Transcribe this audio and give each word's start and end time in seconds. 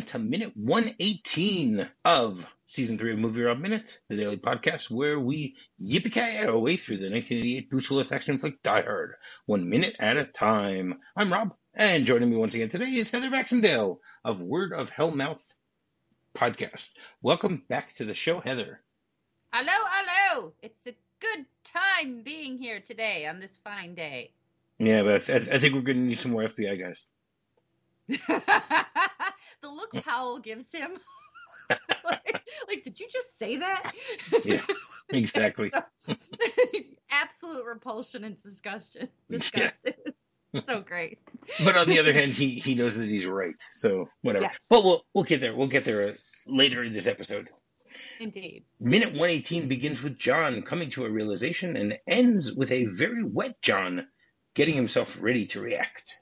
welcome 0.00 0.12
to 0.12 0.30
minute 0.30 0.52
118 0.56 1.86
of 2.06 2.46
season 2.64 2.96
three 2.96 3.12
of 3.12 3.18
Movie 3.18 3.42
Rob 3.42 3.58
Minute, 3.58 4.00
the 4.08 4.16
daily 4.16 4.38
podcast 4.38 4.90
where 4.90 5.20
we 5.20 5.56
yippee 5.78 6.46
our 6.46 6.58
way 6.58 6.78
through 6.78 6.96
the 6.96 7.12
1988 7.12 7.70
brutalist 7.70 8.10
action 8.10 8.38
flick 8.38 8.62
Die 8.62 8.80
Hard, 8.80 9.16
one 9.44 9.68
minute 9.68 9.96
at 10.00 10.16
a 10.16 10.24
time. 10.24 11.00
I'm 11.14 11.30
Rob, 11.30 11.54
and 11.74 12.06
joining 12.06 12.30
me 12.30 12.38
once 12.38 12.54
again 12.54 12.70
today 12.70 12.86
is 12.86 13.10
Heather 13.10 13.28
Baxendale 13.28 14.00
of 14.24 14.40
Word 14.40 14.72
of 14.72 14.88
Hellmouth 14.88 15.52
podcast. 16.34 16.94
Welcome 17.20 17.62
back 17.68 17.92
to 17.96 18.06
the 18.06 18.14
show, 18.14 18.40
Heather. 18.40 18.80
Hello, 19.52 19.84
hello. 19.86 20.52
It's 20.62 20.86
a 20.86 20.96
good 21.20 21.44
time 21.64 22.22
being 22.22 22.56
here 22.56 22.80
today 22.80 23.26
on 23.26 23.38
this 23.38 23.60
fine 23.62 23.94
day. 23.94 24.30
Yeah, 24.78 25.02
but 25.02 25.28
I, 25.28 25.34
I 25.34 25.58
think 25.58 25.74
we're 25.74 25.82
going 25.82 25.98
to 25.98 26.04
need 26.04 26.18
some 26.18 26.32
more 26.32 26.44
FBI 26.44 26.80
guys. 26.80 27.06
the 29.62 29.68
look 29.68 29.92
Powell 30.04 30.38
gives 30.38 30.66
him. 30.72 30.90
like, 32.04 32.42
like, 32.68 32.84
did 32.84 32.98
you 32.98 33.08
just 33.10 33.38
say 33.38 33.58
that? 33.58 33.92
Yeah, 34.44 34.62
exactly. 35.10 35.70
so, 36.08 36.14
absolute 37.10 37.64
repulsion 37.64 38.24
and 38.24 38.42
disgustion. 38.42 39.08
Disgust. 39.28 39.74
Yeah. 39.84 40.60
so 40.64 40.80
great. 40.80 41.18
But 41.62 41.76
on 41.76 41.88
the 41.88 41.98
other 42.00 42.12
hand, 42.12 42.32
he 42.32 42.50
he 42.50 42.74
knows 42.74 42.96
that 42.96 43.08
he's 43.08 43.26
right. 43.26 43.60
So 43.72 44.08
whatever. 44.22 44.44
Yes. 44.46 44.58
But 44.68 44.84
we'll 44.84 45.04
we'll 45.14 45.24
get 45.24 45.40
there. 45.40 45.54
We'll 45.54 45.68
get 45.68 45.84
there 45.84 46.08
uh, 46.08 46.14
later 46.46 46.82
in 46.82 46.92
this 46.92 47.06
episode. 47.06 47.48
Indeed. 48.20 48.64
Minute 48.78 49.10
118 49.10 49.68
begins 49.68 50.02
with 50.02 50.18
John 50.18 50.62
coming 50.62 50.90
to 50.90 51.06
a 51.06 51.10
realization 51.10 51.76
and 51.76 51.98
ends 52.06 52.52
with 52.52 52.70
a 52.70 52.86
very 52.86 53.24
wet 53.24 53.60
John 53.62 54.06
getting 54.54 54.74
himself 54.74 55.18
ready 55.20 55.46
to 55.46 55.60
react. 55.60 56.16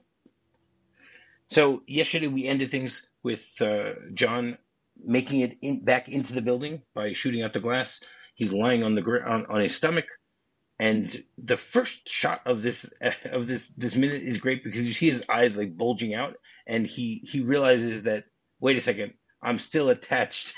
So 1.48 1.82
yesterday 1.86 2.28
we 2.28 2.46
ended 2.46 2.70
things 2.70 3.08
with 3.28 3.60
uh, 3.60 3.92
John 4.14 4.56
making 4.96 5.40
it 5.40 5.58
in, 5.60 5.84
back 5.84 6.08
into 6.08 6.32
the 6.32 6.40
building 6.40 6.80
by 6.94 7.12
shooting 7.12 7.42
out 7.42 7.52
the 7.52 7.60
glass. 7.60 8.02
He's 8.34 8.54
lying 8.54 8.82
on 8.82 8.94
the 8.94 9.02
gr- 9.02 9.22
on, 9.22 9.44
on 9.46 9.60
his 9.60 9.74
stomach, 9.74 10.06
and 10.78 11.14
the 11.36 11.58
first 11.58 12.08
shot 12.08 12.40
of 12.46 12.62
this 12.62 12.90
of 13.26 13.46
this 13.46 13.68
this 13.74 13.94
minute 13.94 14.22
is 14.22 14.38
great 14.38 14.64
because 14.64 14.80
you 14.88 14.94
see 14.94 15.10
his 15.10 15.26
eyes 15.28 15.58
like 15.58 15.76
bulging 15.76 16.14
out, 16.14 16.36
and 16.66 16.86
he 16.86 17.16
he 17.16 17.40
realizes 17.42 18.04
that 18.04 18.24
wait 18.60 18.78
a 18.78 18.80
second, 18.80 19.12
I'm 19.42 19.58
still 19.58 19.90
attached 19.90 20.54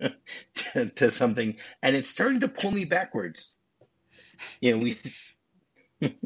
to, 0.54 0.88
to 0.88 1.10
something, 1.10 1.56
and 1.82 1.94
it's 1.94 2.08
starting 2.08 2.40
to 2.40 2.48
pull 2.48 2.70
me 2.70 2.86
backwards. 2.86 3.58
You 4.60 4.72
know, 4.72 4.82
we 4.82 4.96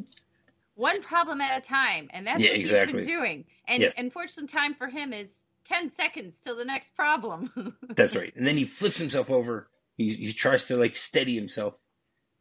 one 0.77 1.03
problem 1.03 1.41
at 1.41 1.59
a 1.59 1.67
time, 1.67 2.09
and 2.13 2.25
that's 2.27 2.41
Yeah, 2.41 2.51
what 2.51 2.59
exactly. 2.61 3.01
he's 3.01 3.07
been 3.09 3.19
doing. 3.19 3.45
And 3.67 3.83
Yes. 3.83 3.99
unfortunately, 3.99 4.47
time 4.47 4.75
for 4.75 4.87
him 4.87 5.13
is 5.13 5.29
ten 5.65 5.93
seconds 5.95 6.35
till 6.45 6.57
the 6.57 6.65
next 6.65 6.95
problem. 6.97 7.77
That's 7.97 8.17
right. 8.17 8.35
And 8.37 8.47
then 8.47 8.57
he 8.57 8.65
flips 8.65 8.99
himself 8.99 9.31
over. 9.31 9.69
He 9.97 10.15
he 10.15 10.33
tries 10.33 10.67
to 10.67 10.77
like 10.77 10.97
steady 10.97 11.35
himself, 11.35 11.75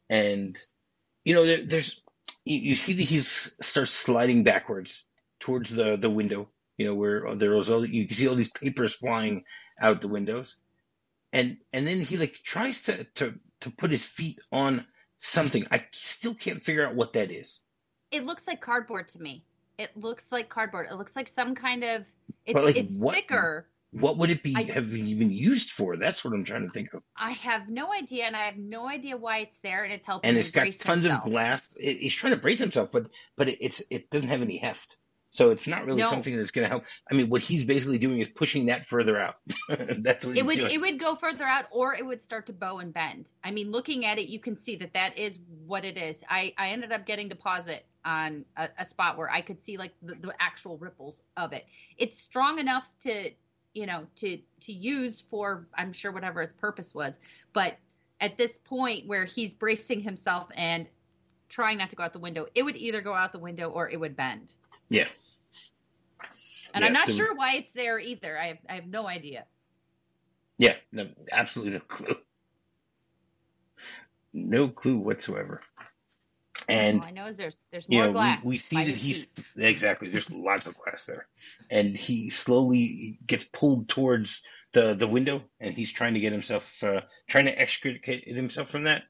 and 0.09 0.57
you 1.25 1.35
know 1.35 1.45
there, 1.45 1.63
there's 1.65 2.01
you, 2.45 2.59
you 2.59 2.75
see 2.75 2.93
that 2.93 3.03
he's 3.03 3.55
starts 3.61 3.91
sliding 3.91 4.43
backwards 4.43 5.03
towards 5.39 5.69
the 5.69 5.97
the 5.97 6.09
window. 6.09 6.49
You 6.77 6.85
know 6.87 6.95
where 6.95 7.35
there 7.35 7.51
was 7.55 7.69
all 7.69 7.85
you 7.85 8.07
can 8.07 8.15
see 8.15 8.27
all 8.27 8.35
these 8.35 8.51
papers 8.51 8.93
flying 8.93 9.43
out 9.81 10.01
the 10.01 10.07
windows, 10.07 10.55
and 11.33 11.57
and 11.73 11.85
then 11.85 11.99
he 11.99 12.17
like 12.17 12.33
tries 12.43 12.83
to 12.83 13.03
to 13.15 13.39
to 13.61 13.71
put 13.71 13.91
his 13.91 14.05
feet 14.05 14.39
on 14.51 14.85
something. 15.17 15.65
I 15.71 15.85
still 15.91 16.33
can't 16.33 16.63
figure 16.63 16.87
out 16.87 16.95
what 16.95 17.13
that 17.13 17.31
is. 17.31 17.59
it 18.11 18.25
looks 18.25 18.47
like 18.47 18.61
cardboard 18.61 19.09
to 19.09 19.19
me. 19.19 19.43
It 19.79 19.95
looks 19.97 20.31
like 20.31 20.49
cardboard. 20.49 20.87
It 20.91 20.95
looks 20.95 21.15
like 21.15 21.27
some 21.29 21.55
kind 21.55 21.83
of. 21.83 22.05
It's, 22.45 22.59
like, 22.59 22.75
it's 22.75 22.95
what- 22.95 23.15
thicker. 23.15 23.65
What 23.91 24.17
would 24.17 24.29
it 24.29 24.43
be 24.43 24.53
I- 24.55 24.61
have 24.63 24.91
been 24.91 25.31
used 25.31 25.71
for? 25.71 25.97
That's 25.97 26.23
what 26.23 26.31
I'm 26.35 26.43
trying 26.43 26.67
to 26.67 26.69
think 26.71 26.93
of. 26.93 27.01
I 27.17 27.31
have 27.31 27.69
no 27.69 27.91
idea, 27.91 28.25
and 28.25 28.35
I 28.35 28.45
have 28.45 28.55
no 28.57 28.87
idea 28.87 29.17
why 29.17 29.39
it's 29.39 29.57
there, 29.61 29.83
and 29.83 29.91
it's 29.91 30.05
helping. 30.05 30.29
and 30.29 30.37
it's 30.37 30.51
got 30.51 30.65
tons 30.73 31.05
himself. 31.05 31.25
of 31.25 31.31
glass. 31.31 31.69
It, 31.75 31.97
he's 31.97 32.13
trying 32.13 32.33
to 32.35 32.39
brace 32.39 32.59
himself, 32.59 32.91
but 32.91 33.07
but 33.35 33.47
it, 33.49 33.57
it's 33.61 33.81
it 33.89 34.11
doesn't 34.11 34.27
have 34.29 34.43
any 34.43 34.57
heft, 34.57 34.97
so 35.31 35.49
it's 35.49 35.65
not 35.65 35.87
really 35.87 36.03
No. 36.03 36.09
something 36.11 36.35
that's 36.35 36.51
going 36.51 36.65
to 36.65 36.69
help. 36.69 36.83
I 37.09 37.15
mean, 37.15 37.29
what 37.31 37.41
he's 37.41 37.63
basically 37.63 37.97
doing 37.97 38.19
is 38.19 38.27
pushing 38.27 38.67
that 38.67 38.85
further 38.85 39.17
out. 39.19 39.37
that's 39.69 40.23
what 40.23 40.33
It 40.37 40.41
he's 40.41 40.45
would 40.45 40.57
doing. 40.57 40.71
it 40.71 40.81
would 40.81 40.99
go 40.99 41.15
further 41.15 41.45
out, 41.45 41.65
or 41.71 41.95
it 41.95 42.05
would 42.05 42.21
start 42.21 42.45
to 42.45 42.53
bow 42.53 42.77
and 42.77 42.93
bend. 42.93 43.25
I 43.43 43.49
mean, 43.49 43.71
looking 43.71 44.05
at 44.05 44.19
it, 44.19 44.29
you 44.29 44.37
can 44.39 44.55
see 44.59 44.75
that 44.75 44.93
that 44.93 45.17
is 45.17 45.39
what 45.65 45.83
it 45.83 45.97
is. 45.97 46.21
I 46.29 46.53
I 46.59 46.69
ended 46.69 46.91
up 46.91 47.07
getting 47.07 47.27
deposit 47.27 47.87
on 48.05 48.45
a, 48.57 48.69
a 48.79 48.85
spot 48.85 49.17
where 49.17 49.29
I 49.29 49.41
could 49.41 49.63
see 49.63 49.77
like 49.77 49.93
the, 50.01 50.15
the 50.15 50.33
actual 50.39 50.77
ripples 50.77 51.21
of 51.37 51.53
it. 51.53 51.65
It's 51.97 52.21
strong 52.21 52.59
enough 52.59 52.83
to 53.01 53.31
you 53.73 53.85
know 53.85 54.07
to 54.17 54.37
to 54.61 54.73
use 54.73 55.21
for 55.21 55.67
I'm 55.77 55.93
sure 55.93 56.11
whatever 56.11 56.41
its 56.41 56.53
purpose 56.53 56.93
was, 56.95 57.19
but 57.53 57.77
at 58.21 58.37
this 58.37 58.57
point 58.57 59.07
where 59.07 59.25
he's 59.25 59.53
bracing 59.53 60.01
himself 60.01 60.49
and 60.55 60.87
trying 61.49 61.77
not 61.77 61.89
to 61.89 61.95
go 61.95 62.03
out 62.03 62.13
the 62.13 62.19
window, 62.19 62.47
it 62.53 62.63
would 62.63 62.75
either 62.75 63.01
go 63.01 63.13
out 63.13 63.31
the 63.31 63.39
window 63.39 63.69
or 63.69 63.89
it 63.89 63.99
would 63.99 64.15
bend. 64.15 64.53
yeah, 64.89 65.07
And 66.73 66.81
Yeah, 66.83 66.87
I'm 66.87 66.93
not 66.93 67.07
the- 67.07 67.13
sure 67.13 67.33
why 67.35 67.55
it's 67.55 67.71
there 67.71 67.97
either. 67.99 68.37
I 68.37 68.47
have, 68.47 68.57
I 68.69 68.75
have 68.75 68.87
no 68.87 69.07
idea. 69.07 69.45
yeah, 70.57 70.75
no, 70.91 71.07
absolutely 71.31 71.73
no 71.75 71.79
clue, 71.79 72.15
no 74.33 74.67
clue 74.67 74.97
whatsoever. 74.97 75.61
And 76.69 77.01
All 77.01 77.07
I 77.07 77.11
know 77.11 77.27
is 77.27 77.37
there's 77.37 77.63
there's 77.71 77.89
more 77.89 78.05
know, 78.07 78.13
glass. 78.13 78.43
we, 78.43 78.49
we 78.49 78.57
see 78.57 78.75
that 78.83 78.95
he's 78.95 79.25
feet. 79.25 79.45
exactly 79.57 80.09
there's 80.09 80.29
lots 80.31 80.67
of 80.67 80.77
glass 80.77 81.05
there, 81.05 81.27
and 81.69 81.95
he 81.97 82.29
slowly 82.29 83.19
gets 83.25 83.43
pulled 83.43 83.89
towards 83.89 84.43
the 84.73 84.93
the 84.93 85.07
window, 85.07 85.43
and 85.59 85.73
he's 85.73 85.91
trying 85.91 86.13
to 86.13 86.19
get 86.19 86.31
himself 86.31 86.83
uh, 86.83 87.01
trying 87.27 87.45
to 87.45 87.59
extricate 87.59 88.27
himself 88.27 88.69
from 88.69 88.83
that, 88.83 89.03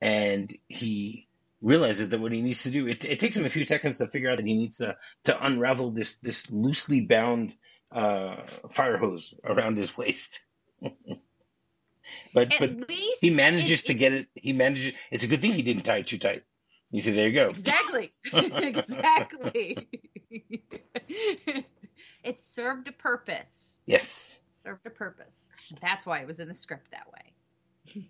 and 0.00 0.52
he 0.68 1.28
realizes 1.62 2.10
that 2.10 2.20
what 2.20 2.32
he 2.32 2.42
needs 2.42 2.64
to 2.64 2.70
do 2.70 2.86
it, 2.86 3.04
it 3.04 3.18
takes 3.20 3.36
him 3.36 3.44
a 3.46 3.48
few 3.50 3.64
seconds 3.64 3.98
to 3.98 4.06
figure 4.06 4.30
out 4.30 4.36
that 4.36 4.46
he 4.46 4.56
needs 4.56 4.78
to 4.78 4.96
to 5.24 5.46
unravel 5.46 5.90
this 5.92 6.16
this 6.18 6.50
loosely 6.50 7.02
bound 7.06 7.54
uh, 7.92 8.36
fire 8.70 8.96
hose 8.96 9.38
around 9.44 9.76
his 9.76 9.96
waist. 9.96 10.40
but 12.34 12.52
At 12.52 12.58
but 12.60 12.90
he 13.20 13.30
manages 13.30 13.82
it- 13.82 13.86
to 13.86 13.94
get 13.94 14.12
it. 14.12 14.28
He 14.34 14.52
manages. 14.52 14.94
It's 15.10 15.24
a 15.24 15.28
good 15.28 15.40
thing 15.40 15.52
he 15.52 15.62
didn't 15.62 15.84
tie 15.84 15.98
it 15.98 16.06
too 16.08 16.18
tight. 16.18 16.42
You 16.94 17.00
see, 17.00 17.10
there 17.10 17.26
you 17.26 17.34
go. 17.34 17.48
Exactly. 17.48 18.12
exactly. 18.32 19.88
it 22.22 22.38
served 22.38 22.86
a 22.86 22.92
purpose. 22.92 23.72
Yes, 23.84 24.40
served 24.52 24.86
a 24.86 24.90
purpose. 24.90 25.50
That's 25.80 26.06
why 26.06 26.20
it 26.20 26.28
was 26.28 26.38
in 26.38 26.46
the 26.46 26.54
script 26.54 26.92
that 26.92 27.08
way. 27.12 28.06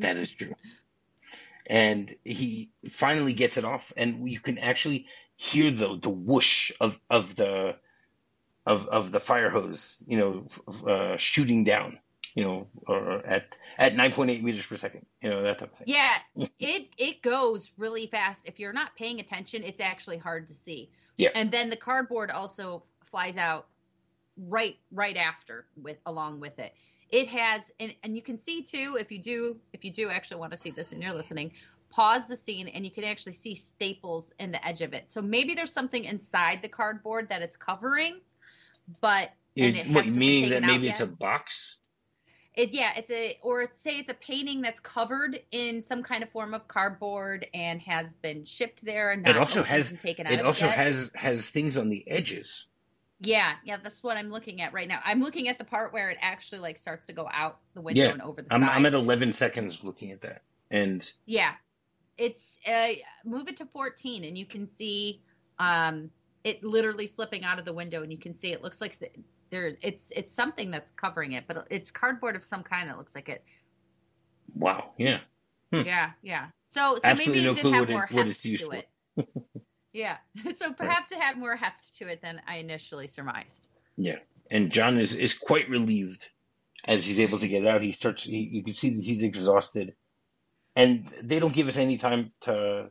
that 0.00 0.18
is 0.18 0.28
true. 0.28 0.52
And 1.66 2.14
he 2.22 2.72
finally 2.90 3.32
gets 3.32 3.56
it 3.56 3.64
off, 3.64 3.94
and 3.96 4.28
you 4.30 4.40
can 4.40 4.58
actually 4.58 5.06
hear 5.36 5.70
the 5.70 5.96
the 5.96 6.10
whoosh 6.10 6.70
of 6.82 7.00
of 7.08 7.34
the 7.34 7.76
of 8.66 8.88
of 8.88 9.10
the 9.10 9.20
fire 9.20 9.48
hose, 9.48 10.02
you 10.06 10.18
know, 10.18 10.46
uh, 10.86 11.16
shooting 11.16 11.64
down, 11.64 11.98
you 12.34 12.44
know, 12.44 12.66
or 12.86 13.24
at 13.26 13.56
at 13.78 13.94
9.8 13.94 14.42
meters 14.42 14.66
per 14.66 14.76
second, 14.76 15.06
you 15.20 15.30
know, 15.30 15.42
that 15.42 15.58
type 15.58 15.72
of 15.72 15.78
thing. 15.78 15.88
Yeah, 15.88 16.16
it 16.58 16.88
it 16.96 17.22
goes 17.22 17.70
really 17.76 18.06
fast. 18.06 18.42
If 18.44 18.58
you're 18.58 18.72
not 18.72 18.96
paying 18.96 19.20
attention, 19.20 19.62
it's 19.62 19.80
actually 19.80 20.18
hard 20.18 20.48
to 20.48 20.54
see. 20.54 20.90
Yeah. 21.16 21.30
And 21.34 21.50
then 21.50 21.68
the 21.70 21.76
cardboard 21.76 22.30
also 22.30 22.84
flies 23.04 23.36
out 23.36 23.66
right 24.48 24.76
right 24.90 25.16
after 25.16 25.66
with 25.76 25.98
along 26.06 26.40
with 26.40 26.58
it. 26.58 26.72
It 27.10 27.28
has 27.28 27.70
and 27.78 27.94
and 28.02 28.16
you 28.16 28.22
can 28.22 28.38
see 28.38 28.62
too 28.62 28.96
if 28.98 29.12
you 29.12 29.18
do 29.20 29.56
if 29.72 29.84
you 29.84 29.92
do 29.92 30.08
actually 30.08 30.40
want 30.40 30.52
to 30.52 30.58
see 30.58 30.70
this 30.70 30.92
and 30.92 31.02
you're 31.02 31.12
listening, 31.12 31.52
pause 31.90 32.26
the 32.26 32.36
scene 32.36 32.68
and 32.68 32.84
you 32.84 32.90
can 32.90 33.04
actually 33.04 33.34
see 33.34 33.54
staples 33.54 34.32
in 34.38 34.52
the 34.52 34.66
edge 34.66 34.80
of 34.80 34.94
it. 34.94 35.10
So 35.10 35.20
maybe 35.20 35.54
there's 35.54 35.72
something 35.72 36.04
inside 36.04 36.60
the 36.62 36.68
cardboard 36.68 37.28
that 37.28 37.42
it's 37.42 37.58
covering, 37.58 38.20
but 39.02 39.30
and 39.54 39.76
It- 39.76 39.88
what 39.88 40.06
meaning 40.06 40.48
that 40.50 40.62
maybe 40.62 40.88
it's 40.88 41.00
a 41.00 41.06
box? 41.06 41.76
It 42.54 42.70
yeah, 42.72 42.92
it's 42.96 43.10
a 43.10 43.38
or 43.42 43.62
it's, 43.62 43.80
say 43.80 43.98
it's 43.98 44.10
a 44.10 44.14
painting 44.14 44.60
that's 44.60 44.80
covered 44.80 45.40
in 45.52 45.82
some 45.82 46.02
kind 46.02 46.22
of 46.22 46.30
form 46.30 46.52
of 46.54 46.68
cardboard 46.68 47.46
and 47.54 47.80
has 47.82 48.12
been 48.14 48.44
shipped 48.44 48.84
there 48.84 49.10
and 49.12 49.22
not 49.22 49.30
It 49.30 49.38
also 49.38 49.62
has 49.62 49.92
taken 49.98 50.26
out 50.26 50.32
it 50.34 50.40
also 50.42 50.66
yet. 50.66 50.76
has 50.76 51.10
has 51.14 51.48
things 51.48 51.76
on 51.78 51.88
the 51.88 52.08
edges. 52.10 52.66
yeah 53.20 53.54
yeah 53.64 53.76
that's 53.82 54.02
what 54.02 54.16
I'm 54.16 54.30
looking 54.30 54.60
at 54.60 54.72
right 54.72 54.88
now. 54.88 55.00
I'm 55.04 55.20
looking 55.20 55.48
at 55.48 55.58
the 55.58 55.64
part 55.64 55.92
where 55.92 56.10
it 56.10 56.18
actually 56.20 56.60
like 56.60 56.76
starts 56.78 57.06
to 57.06 57.12
go 57.12 57.28
out 57.32 57.58
the 57.74 57.80
window 57.80 58.00
Yeah, 58.04 58.12
and 58.12 58.20
over 58.22 58.42
the 58.42 58.52
I'm 58.54 58.60
side. 58.60 58.70
I'm 58.70 58.86
at 58.86 58.94
11 58.94 59.32
seconds 59.32 59.82
looking 59.84 60.10
at 60.12 60.20
that, 60.22 60.42
and 60.70 61.10
yeah, 61.26 61.52
it's 62.18 62.58
uh, 62.66 62.88
move 63.24 63.48
it 63.48 63.56
to 63.58 63.66
14 63.66 64.24
and 64.24 64.36
you 64.36 64.46
can 64.46 64.66
see 64.68 65.22
um 65.58 66.10
it 66.44 66.62
literally 66.64 67.06
slipping 67.06 67.44
out 67.44 67.58
of 67.58 67.64
the 67.64 67.72
window 67.72 68.02
and 68.02 68.12
you 68.12 68.18
can 68.18 68.34
see 68.36 68.52
it 68.52 68.62
looks 68.62 68.80
like 68.80 68.98
the, 68.98 69.08
there 69.52 69.76
it's 69.82 70.10
it's 70.16 70.32
something 70.34 70.72
that's 70.72 70.90
covering 70.92 71.32
it, 71.32 71.44
but 71.46 71.68
it's 71.70 71.92
cardboard 71.92 72.34
of 72.34 72.42
some 72.44 72.64
kind 72.64 72.88
that 72.88 72.98
looks 72.98 73.14
like 73.14 73.28
it. 73.28 73.44
wow, 74.56 74.92
yeah. 74.98 75.20
Hmm. 75.72 75.82
Yeah, 75.86 76.10
yeah. 76.22 76.46
So, 76.70 76.96
so 76.96 77.00
Absolutely 77.04 77.34
maybe 77.34 77.44
no 77.44 77.50
it 77.52 77.62
did 77.62 77.74
have 77.74 77.90
it- 77.90 77.92
more 77.92 78.06
heft 78.06 78.42
to 78.42 78.56
for. 78.56 78.74
it. 78.74 78.88
yeah. 79.92 80.16
So 80.58 80.72
perhaps 80.72 81.12
it 81.12 81.18
had 81.18 81.36
more 81.38 81.54
heft 81.54 81.96
to 81.98 82.08
it 82.08 82.20
than 82.22 82.40
I 82.48 82.56
initially 82.56 83.06
surmised. 83.06 83.68
Yeah. 83.96 84.18
and 84.50 84.72
John 84.72 84.98
is 84.98 85.14
is 85.14 85.34
quite 85.34 85.68
relieved 85.68 86.26
as 86.86 87.04
he's 87.06 87.20
able 87.20 87.38
to 87.38 87.48
get 87.48 87.66
out. 87.66 87.80
He 87.82 87.92
starts. 87.92 88.24
He, 88.24 88.38
you 88.38 88.64
can 88.64 88.72
see 88.72 88.90
that 88.96 89.04
he's 89.04 89.22
exhausted, 89.22 89.94
and 90.74 91.06
they 91.22 91.38
don't 91.38 91.52
give 91.54 91.68
us 91.68 91.76
any 91.76 91.98
time 91.98 92.32
to 92.40 92.90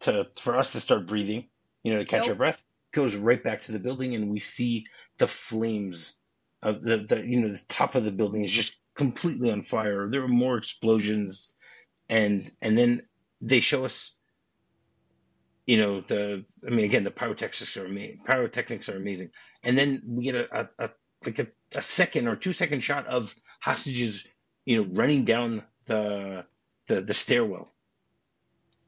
to 0.00 0.28
for 0.40 0.56
us 0.56 0.72
to 0.72 0.80
start 0.80 1.06
breathing. 1.06 1.48
You 1.82 1.94
know, 1.94 1.98
to 2.00 2.04
catch 2.04 2.22
Nope. 2.22 2.30
our 2.30 2.34
breath. 2.36 2.62
Goes 2.92 3.16
right 3.16 3.42
back 3.42 3.62
to 3.62 3.72
the 3.72 3.80
building, 3.80 4.14
and 4.14 4.30
we 4.30 4.38
see 4.38 4.86
the 5.18 5.26
flames 5.26 6.14
of 6.62 6.82
the, 6.82 6.98
the 6.98 7.26
you 7.26 7.40
know 7.40 7.48
the 7.52 7.62
top 7.68 7.94
of 7.94 8.04
the 8.04 8.12
building 8.12 8.44
is 8.44 8.50
just 8.50 8.78
completely 8.94 9.50
on 9.50 9.62
fire. 9.62 10.08
There 10.10 10.24
are 10.24 10.28
more 10.28 10.56
explosions, 10.56 11.52
and 12.08 12.50
and 12.62 12.76
then 12.76 13.02
they 13.40 13.60
show 13.60 13.84
us. 13.84 14.16
You 15.66 15.78
know 15.78 16.00
the. 16.02 16.44
I 16.66 16.70
mean, 16.70 16.84
again, 16.84 17.04
the 17.04 17.10
pyrotechnics 17.10 17.76
are 17.76 17.86
amazing. 17.86 18.20
Pyrotechnics 18.26 18.88
are 18.88 18.96
amazing, 18.96 19.30
and 19.62 19.78
then 19.78 20.02
we 20.06 20.24
get 20.24 20.34
a, 20.34 20.60
a, 20.60 20.68
a 20.78 20.90
like 21.24 21.38
a, 21.38 21.46
a 21.74 21.80
second 21.80 22.28
or 22.28 22.36
two 22.36 22.52
second 22.52 22.80
shot 22.80 23.06
of 23.06 23.34
hostages, 23.60 24.26
you 24.66 24.76
know, 24.82 24.90
running 24.92 25.24
down 25.24 25.62
the 25.86 26.44
the, 26.86 27.00
the 27.00 27.14
stairwell. 27.14 27.72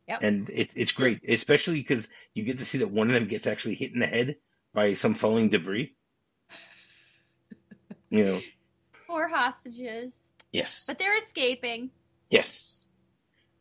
Yep. 0.09 0.19
And 0.23 0.51
it, 0.51 0.71
it's 0.77 0.93
great, 0.93 1.29
especially 1.29 1.81
because 1.81 2.09
you 2.35 2.45
get 2.45 2.59
to 2.59 2.65
see 2.65 2.79
that 2.79 2.91
one 2.91 3.09
of 3.09 3.15
them 3.15 3.27
gets 3.27 3.47
actually 3.47 3.75
hit 3.75 3.93
in 3.93 3.99
the 3.99 4.07
head 4.07 4.37
by 4.73 4.95
some 4.95 5.15
falling 5.15 5.49
debris. 5.49 5.96
You 8.11 8.25
know, 8.25 8.41
Poor 9.07 9.29
hostages. 9.29 10.13
yes, 10.53 10.85
But 10.87 10.99
they're 10.99 11.17
escaping. 11.23 11.91
yes, 12.31 12.85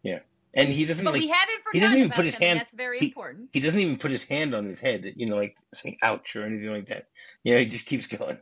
yeah, 0.04 0.20
and 0.54 0.70
he 0.70 0.86
doesn't 0.86 1.04
But 1.06 1.14
like 1.14 1.22
we 1.22 1.28
haven't 1.28 1.64
forgotten 1.64 1.74
he 1.74 1.80
doesn't 1.82 1.98
even 1.98 2.08
about 2.08 2.16
put 2.18 2.26
his 2.26 2.34
them, 2.38 2.42
hand- 2.42 2.60
that's 2.60 2.76
very 2.76 3.00
he- 3.00 3.08
important. 3.08 3.50
he 3.54 3.60
doesn't 3.60 3.80
even 3.80 3.98
put 3.98 4.12
his 4.12 4.24
hand 4.24 4.54
on 4.56 4.66
his 4.66 4.80
head, 4.80 5.14
you 5.16 5.26
know, 5.28 5.36
like 5.36 5.58
saying 5.74 5.98
"ouch" 6.02 6.36
or 6.36 6.46
anything 6.46 6.70
like 6.72 6.88
that. 6.88 7.08
You 7.44 7.54
know, 7.54 7.60
he 7.60 7.66
just 7.66 7.86
keeps 7.86 8.08
going. 8.08 8.38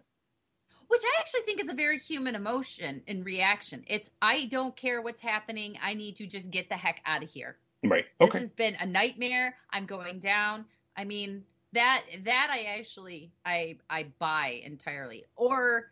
Which 0.87 1.01
I 1.03 1.19
actually 1.19 1.41
think 1.41 1.59
is 1.59 1.69
a 1.69 1.73
very 1.73 1.97
human 1.97 2.35
emotion 2.35 3.01
and 3.07 3.25
reaction. 3.25 3.83
It's 3.87 4.09
I 4.21 4.45
don't 4.45 4.75
care 4.75 5.01
what's 5.01 5.21
happening. 5.21 5.77
I 5.81 5.95
need 5.95 6.17
to 6.17 6.27
just 6.27 6.51
get 6.51 6.69
the 6.69 6.75
heck 6.75 7.01
out 7.05 7.23
of 7.23 7.29
here. 7.31 7.57
Right. 7.83 8.05
Okay. 8.21 8.39
This 8.39 8.49
has 8.49 8.51
been 8.51 8.75
a 8.79 8.85
nightmare. 8.85 9.55
I'm 9.71 9.85
going 9.87 10.19
down. 10.19 10.65
I 10.95 11.03
mean 11.05 11.45
that 11.73 12.03
that 12.25 12.49
I 12.51 12.77
actually 12.79 13.31
I 13.43 13.77
I 13.89 14.07
buy 14.19 14.61
entirely. 14.63 15.25
Or 15.35 15.91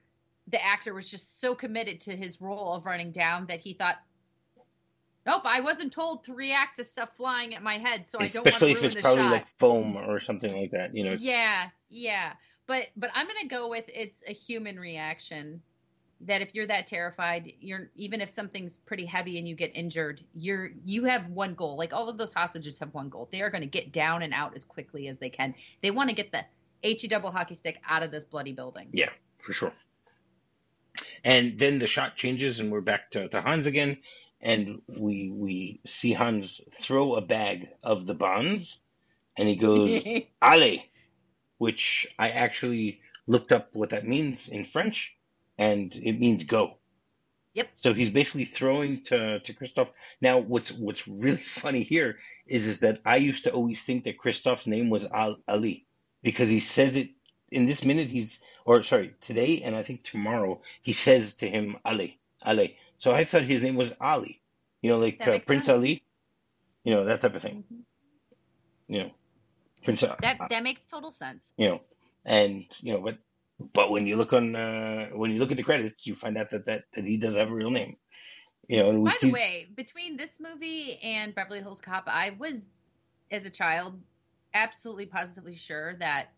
the 0.52 0.64
actor 0.64 0.94
was 0.94 1.10
just 1.10 1.40
so 1.40 1.56
committed 1.56 2.02
to 2.02 2.16
his 2.16 2.42
role 2.42 2.74
of 2.74 2.86
running 2.86 3.12
down 3.12 3.48
that 3.48 3.60
he 3.60 3.74
thought, 3.74 3.98
nope, 5.26 5.44
I 5.46 5.62
wasn't 5.62 5.94
told 5.94 6.26
to 6.26 6.34
react 6.34 6.78
to 6.78 6.84
stuff 6.84 7.10
flying 7.16 7.56
at 7.56 7.64
my 7.64 7.78
head, 7.78 8.06
so 8.08 8.20
I 8.20 8.28
don't 8.28 8.36
want 8.38 8.46
to 8.46 8.50
Especially 8.50 8.72
if 8.72 8.84
it's 8.84 8.96
probably 8.96 9.24
shot. 9.24 9.32
like 9.32 9.48
foam 9.58 9.96
or 9.96 10.20
something 10.20 10.56
like 10.56 10.72
that. 10.72 10.96
You 10.96 11.04
know. 11.06 11.16
Yeah, 11.18 11.70
yeah. 11.90 12.34
But 12.68 12.88
but 12.96 13.10
I'm 13.14 13.28
gonna 13.28 13.48
go 13.48 13.70
with 13.70 13.86
it's 13.94 14.22
a 14.28 14.34
human 14.34 14.80
reaction. 14.80 15.62
That 16.26 16.44
if 16.44 16.54
you're 16.54 16.68
that 16.68 16.86
terrified, 16.86 17.54
you're 17.60 17.90
even 17.96 18.22
if 18.22 18.30
something's 18.30 18.78
pretty 18.78 19.06
heavy 19.06 19.40
and 19.40 19.48
you 19.48 19.56
get 19.56 19.76
injured, 19.76 20.22
you're 20.34 20.70
you 20.86 21.06
have 21.06 21.28
one 21.30 21.56
goal. 21.56 21.78
Like 21.78 21.94
all 21.94 22.10
of 22.10 22.18
those 22.20 22.32
hostages 22.32 22.78
have 22.78 22.94
one 22.94 23.10
goal. 23.10 23.28
They 23.32 23.42
are 23.42 23.50
gonna 23.50 23.66
get 23.66 23.92
down 23.92 24.22
and 24.22 24.32
out 24.32 24.56
as 24.56 24.64
quickly 24.64 25.08
as 25.08 25.18
they 25.18 25.30
can. 25.30 25.56
They 25.82 25.90
want 25.90 26.10
to 26.10 26.16
get 26.16 26.32
the 26.32 26.46
HE 26.84 27.08
double 27.08 27.32
hockey 27.32 27.56
stick 27.56 27.82
out 27.88 28.04
of 28.04 28.12
this 28.12 28.24
bloody 28.24 28.54
building. 28.54 28.90
Yeah, 28.92 29.10
for 29.40 29.54
sure. 29.54 29.74
And 31.24 31.58
then 31.58 31.80
the 31.80 31.88
shot 31.88 32.16
changes, 32.16 32.60
and 32.60 32.72
we're 32.72 32.82
back 32.82 33.12
to, 33.12 33.28
to 33.30 33.42
Hans 33.42 33.68
again, 33.68 33.98
and 34.42 34.82
we 34.88 35.30
we 35.30 35.82
see 35.86 36.14
Hans 36.14 36.62
throw 36.74 37.16
a 37.16 37.22
bag 37.22 37.70
of 37.84 38.06
the 38.06 38.16
bonds, 38.16 38.80
and 39.38 39.48
he 39.48 39.56
goes 39.56 40.06
"Ale," 40.44 40.80
which 41.58 42.08
I 42.18 42.30
actually 42.32 43.02
looked 43.28 43.52
up 43.52 43.70
what 43.74 43.92
that 43.92 44.08
means 44.08 44.48
in 44.48 44.66
French, 44.66 45.16
and 45.58 45.94
it 45.96 46.20
means 46.20 46.44
go. 46.44 46.78
Yep. 47.54 47.68
So 47.78 47.94
he's 47.94 48.10
basically 48.10 48.46
throwing 48.46 49.04
to 49.04 49.40
to 49.42 49.54
Kristoff. 49.54 49.90
Now, 50.22 50.40
what's 50.40 50.72
what's 50.72 51.08
really 51.08 51.38
funny 51.62 51.84
here 51.84 52.18
is 52.48 52.66
is 52.66 52.80
that 52.80 53.02
I 53.06 53.18
used 53.18 53.44
to 53.44 53.52
always 53.52 53.84
think 53.84 54.06
that 54.06 54.18
Kristoff's 54.18 54.68
name 54.68 54.90
was 54.90 55.06
Al- 55.12 55.42
Ali 55.48 55.86
because 56.24 56.50
he 56.50 56.60
says 56.60 56.96
it 56.96 57.10
in 57.52 57.66
this 57.66 57.86
minute. 57.86 58.10
He's 58.10 58.44
or 58.66 58.82
sorry 58.84 59.16
today, 59.22 59.62
and 59.64 59.76
I 59.76 59.84
think 59.84 60.04
tomorrow 60.04 60.62
he 60.82 60.92
says 60.92 61.36
to 61.38 61.50
him 61.50 61.78
Ali 61.86 62.20
Ali. 62.44 62.78
So 62.98 63.12
I 63.12 63.24
thought 63.24 63.44
his 63.44 63.62
name 63.62 63.76
was 63.76 63.94
Ali. 64.00 64.42
You 64.82 64.92
know, 64.92 65.00
like 65.00 65.20
uh, 65.22 65.40
Prince 65.40 65.66
sense. 65.66 65.70
Ali. 65.70 66.04
You 66.84 66.94
know 66.94 67.06
that 67.06 67.22
type 67.22 67.36
of 67.36 67.42
thing. 67.42 67.64
Mhm. 67.72 67.84
You 68.88 69.00
know, 69.00 69.12
Prince. 69.84 70.04
uh, 70.04 70.16
That 70.22 70.50
that 70.50 70.64
makes 70.64 70.86
total 70.88 71.12
sense. 71.12 71.52
you 71.58 71.70
know, 71.70 71.82
and 72.26 72.66
you 72.82 72.94
know, 72.94 73.02
but 73.02 73.18
but 73.74 73.92
when 73.92 74.08
you 74.08 74.16
look 74.16 74.34
on 74.34 74.56
uh, 74.56 75.10
when 75.10 75.32
you 75.32 75.40
look 75.40 75.52
at 75.52 75.58
the 75.58 75.64
credits, 75.64 76.08
you 76.08 76.16
find 76.16 76.38
out 76.38 76.50
that 76.52 76.66
that, 76.66 76.84
that 76.94 77.06
he 77.06 77.18
does 77.18 77.36
have 77.36 77.50
a 77.50 77.54
real 77.54 77.72
name. 77.72 77.98
You 78.68 78.80
know, 78.80 79.04
By 79.04 79.12
see 79.12 79.28
the 79.28 79.34
way, 79.34 79.68
between 79.76 80.18
this 80.18 80.40
movie 80.40 80.98
and 81.04 81.36
Beverly 81.36 81.60
Hills 81.60 81.82
Cop, 81.82 82.06
I 82.08 82.32
was, 82.40 82.68
as 83.30 83.46
a 83.46 83.50
child, 83.50 84.00
absolutely 84.54 85.08
positively 85.08 85.56
sure 85.56 85.96
that 85.96 86.32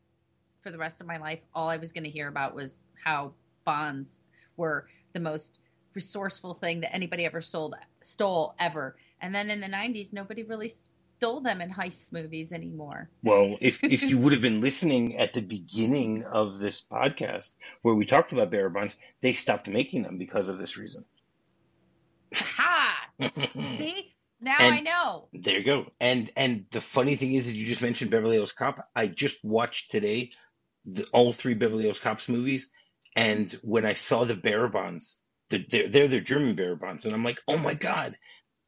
for 0.63 0.71
the 0.71 0.77
rest 0.77 1.01
of 1.01 1.07
my 1.07 1.18
life, 1.18 1.39
all 1.54 1.69
I 1.69 1.77
was 1.77 1.92
going 1.92 2.06
to 2.06 2.10
hear 2.10 2.27
about 2.27 2.56
was 2.56 2.81
how 3.04 3.33
bonds 3.65 4.19
were 4.57 4.88
the 5.13 5.19
most 5.19 5.60
resourceful 5.94 6.56
thing 6.56 6.81
that 6.81 6.95
anybody 6.95 7.25
ever 7.25 7.42
sold 7.42 7.75
stole 8.01 8.56
ever. 8.60 8.95
And 9.21 9.36
then 9.36 9.50
in 9.50 9.60
the 9.62 9.68
90s, 9.68 10.13
nobody 10.13 10.44
really 10.44 10.71
stole 11.18 11.42
them 11.42 11.62
in 11.62 11.69
heist 11.69 12.12
movies 12.12 12.51
anymore. 12.51 13.10
well, 13.21 13.57
if 13.62 13.83
if 13.83 14.01
you 14.10 14.18
would 14.18 14.33
have 14.33 14.42
been 14.42 14.62
listening 14.62 15.18
at 15.18 15.33
the 15.33 15.42
beginning 15.42 16.24
of 16.24 16.57
this 16.60 16.81
podcast 16.81 17.51
where 17.81 17.95
we 17.95 18.06
talked 18.06 18.31
about 18.31 18.50
bearer 18.50 18.69
bonds, 18.69 18.95
they 19.21 19.33
stopped 19.33 19.68
making 19.68 20.04
them 20.04 20.18
because 20.18 20.48
of 20.48 20.57
this 20.57 20.77
reason. 20.77 21.06
Ha! 22.33 22.95
See? 23.77 24.13
Now 24.42 24.57
And- 24.59 24.74
I 24.75 24.80
know. 24.81 25.27
There 25.33 25.57
you 25.57 25.63
go. 25.63 25.92
And 26.01 26.30
and 26.36 26.66
the 26.71 26.81
funny 26.81 27.16
thing 27.16 27.33
is 27.33 27.48
that 27.48 27.56
you 27.56 27.66
just 27.66 27.81
mentioned 27.81 28.12
Beverly 28.12 28.36
Hills 28.36 28.51
Cop. 28.51 28.89
I 28.95 29.07
just 29.07 29.44
watched 29.45 29.92
today 29.92 30.31
the, 30.85 31.06
all 31.13 31.31
three 31.31 31.53
Beverly 31.53 31.83
Hills 31.83 32.00
Cops 32.00 32.30
movies, 32.30 32.71
and 33.15 33.51
when 33.63 33.85
I 33.85 33.94
saw 33.94 34.25
the 34.25 34.35
bearer 34.35 34.69
bonds, 34.69 35.21
the, 35.50 35.65
they're 35.69 35.88
they're 35.88 36.07
the 36.07 36.21
German 36.21 36.56
bearer 36.56 36.75
bonds, 36.75 37.06
and 37.06 37.13
I'm 37.13 37.24
like, 37.24 37.39
oh 37.47 37.57
my 37.57 37.74
god, 37.74 38.18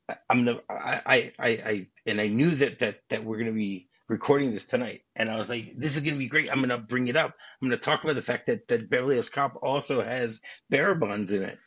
I, 0.10 0.16
I'm 0.30 0.46
the 0.46 0.64
I, 0.70 1.34
I 1.40 1.50
I 1.64 1.88
and 2.06 2.22
I 2.22 2.28
knew 2.28 2.52
that 2.52 2.80
that 2.80 3.00
that 3.10 3.24
we're 3.24 3.40
gonna 3.40 3.52
be 3.52 3.90
recording 4.08 4.52
this 4.52 4.66
tonight, 4.68 5.02
and 5.16 5.30
I 5.30 5.38
was 5.38 5.50
like, 5.50 5.74
this 5.78 5.98
is 5.98 6.04
gonna 6.04 6.18
be 6.18 6.28
great. 6.28 6.52
I'm 6.52 6.62
gonna 6.62 6.78
bring 6.78 7.08
it 7.08 7.16
up. 7.16 7.36
I'm 7.62 7.68
gonna 7.68 7.78
talk 7.78 8.04
about 8.04 8.16
the 8.16 8.22
fact 8.22 8.48
that 8.48 8.68
that 8.68 8.90
Beverly 8.90 9.16
Hills 9.16 9.30
Cop 9.30 9.58
also 9.62 10.02
has 10.02 10.42
bearer 10.70 10.96
bonds 10.96 11.32
in 11.32 11.44
it. 11.44 11.58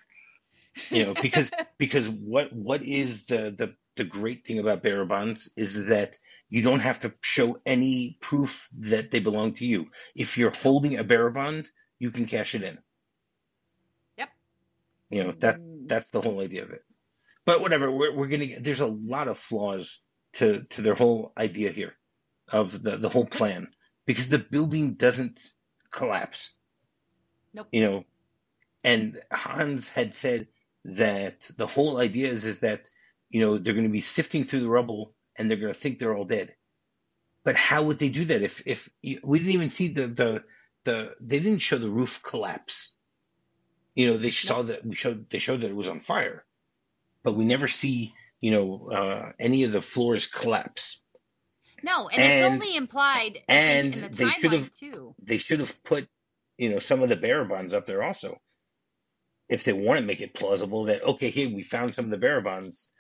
You 0.91 1.07
know, 1.07 1.15
because 1.15 1.51
because 1.79 2.09
what 2.09 2.53
what 2.53 2.83
is 2.83 3.27
the 3.27 3.55
the 3.57 3.75
the 3.97 4.05
great 4.05 4.47
thing 4.47 4.61
about 4.61 4.83
bearer 4.83 5.05
bonds 5.05 5.53
is 5.57 5.87
that 5.87 6.17
you 6.51 6.63
don't 6.63 6.81
have 6.81 7.01
to 7.01 7.15
show 7.23 7.59
any 7.67 8.19
proof 8.21 8.69
that 8.79 9.11
they 9.11 9.21
belong 9.21 9.55
to 9.55 9.67
you. 9.67 9.91
If 10.15 10.39
you're 10.39 10.51
holding 10.51 10.99
a 10.99 11.05
bearer 11.05 11.31
bond, 11.31 11.69
you 11.99 12.11
can 12.11 12.27
cash 12.27 12.55
it 12.55 12.63
in. 12.63 12.79
Yep. 14.19 14.29
You 15.11 15.25
know 15.25 15.33
that 15.41 15.61
Mm. 15.61 15.89
that's 15.89 16.11
the 16.11 16.21
whole 16.21 16.41
idea 16.41 16.63
of 16.65 16.71
it. 16.71 16.83
But 17.45 17.61
whatever, 17.61 17.91
we're 17.91 18.15
we're 18.15 18.29
gonna 18.29 18.47
get, 18.47 18.65
there's 18.65 18.81
a 18.81 18.87
lot 18.87 19.29
of 19.29 19.39
flaws 19.39 20.01
to 20.35 20.65
to 20.65 20.83
their 20.83 20.95
whole 20.95 21.33
idea 21.37 21.71
here 21.71 21.97
of 22.53 22.83
the 22.83 22.97
the 22.97 23.09
whole 23.09 23.27
plan 23.27 23.69
because 24.07 24.29
the 24.29 24.39
building 24.39 24.95
doesn't 24.95 25.41
collapse. 25.91 26.55
Nope. 27.55 27.69
You 27.73 27.83
know, 27.83 28.05
and 28.85 29.21
Hans 29.33 29.91
had 29.91 30.15
said 30.15 30.49
that 30.85 31.51
the 31.57 31.67
whole 31.67 31.99
idea 31.99 32.29
is 32.31 32.45
is 32.45 32.61
that 32.61 32.89
you 33.31 33.41
know 33.41 33.59
they're 33.59 33.75
going 33.75 33.87
to 33.87 33.93
be 33.93 34.01
sifting 34.01 34.45
through 34.45 34.61
the 34.61 34.71
rubble 34.71 35.15
and 35.39 35.51
they're 35.51 35.59
going 35.59 35.73
to 35.73 35.79
think 35.79 35.99
they're 35.99 36.17
all 36.17 36.25
dead. 36.25 36.55
But 37.45 37.57
how 37.57 37.85
would 37.85 37.99
they 37.99 38.09
do 38.09 38.27
that 38.27 38.43
if 38.43 38.63
if 38.67 38.91
we 39.03 39.39
didn't 39.39 39.55
even 39.55 39.71
see 39.71 39.89
the 39.89 40.07
the 40.09 40.45
the 40.85 41.15
they 41.21 41.39
didn't 41.39 41.61
show 41.61 41.79
the 41.79 41.89
roof 41.91 42.23
collapse. 42.23 42.95
You 43.95 44.09
know, 44.09 44.17
they 44.19 44.31
saw 44.31 44.63
that 44.63 44.85
we 44.85 44.95
showed 44.95 45.29
they 45.31 45.39
showed 45.39 45.63
that 45.63 45.71
it 45.71 45.77
was 45.77 45.89
on 45.89 46.01
fire, 46.01 46.45
but 47.23 47.35
we 47.35 47.45
never 47.45 47.69
see 47.69 48.13
you 48.41 48.51
know 48.51 48.89
uh, 48.91 49.33
any 49.39 49.65
of 49.65 49.73
the 49.73 49.83
floors 49.83 50.27
collapse. 50.27 51.01
No, 51.83 52.09
and, 52.09 52.21
And- 52.21 52.55
it's 52.55 52.65
only 52.65 52.77
implied 52.77 53.39
and 53.49 53.95
think, 53.95 54.07
in 54.07 54.13
the 54.13 54.25
they 54.25 54.31
should 54.31 54.53
have- 54.53 54.75
too. 54.75 55.15
They 55.23 55.39
should 55.39 55.61
have 55.61 55.83
put 55.85 56.09
you 56.57 56.71
know 56.71 56.79
some 56.79 57.03
of 57.03 57.09
the 57.09 57.17
bearer 57.17 57.45
bonds 57.45 57.73
up 57.75 57.87
there 57.87 58.03
also, 58.03 58.41
if 59.49 59.65
they 59.65 59.73
want 59.73 60.01
to 60.01 60.07
make 60.07 60.21
it 60.21 60.35
plausible 60.35 60.85
that 60.85 61.03
okay, 61.03 61.31
here 61.31 61.49
we 61.49 61.63
found 61.63 61.95
some 61.95 62.05
of 62.07 62.11
the 62.11 62.19
bearer 62.19 62.41
bonds, 62.41 62.91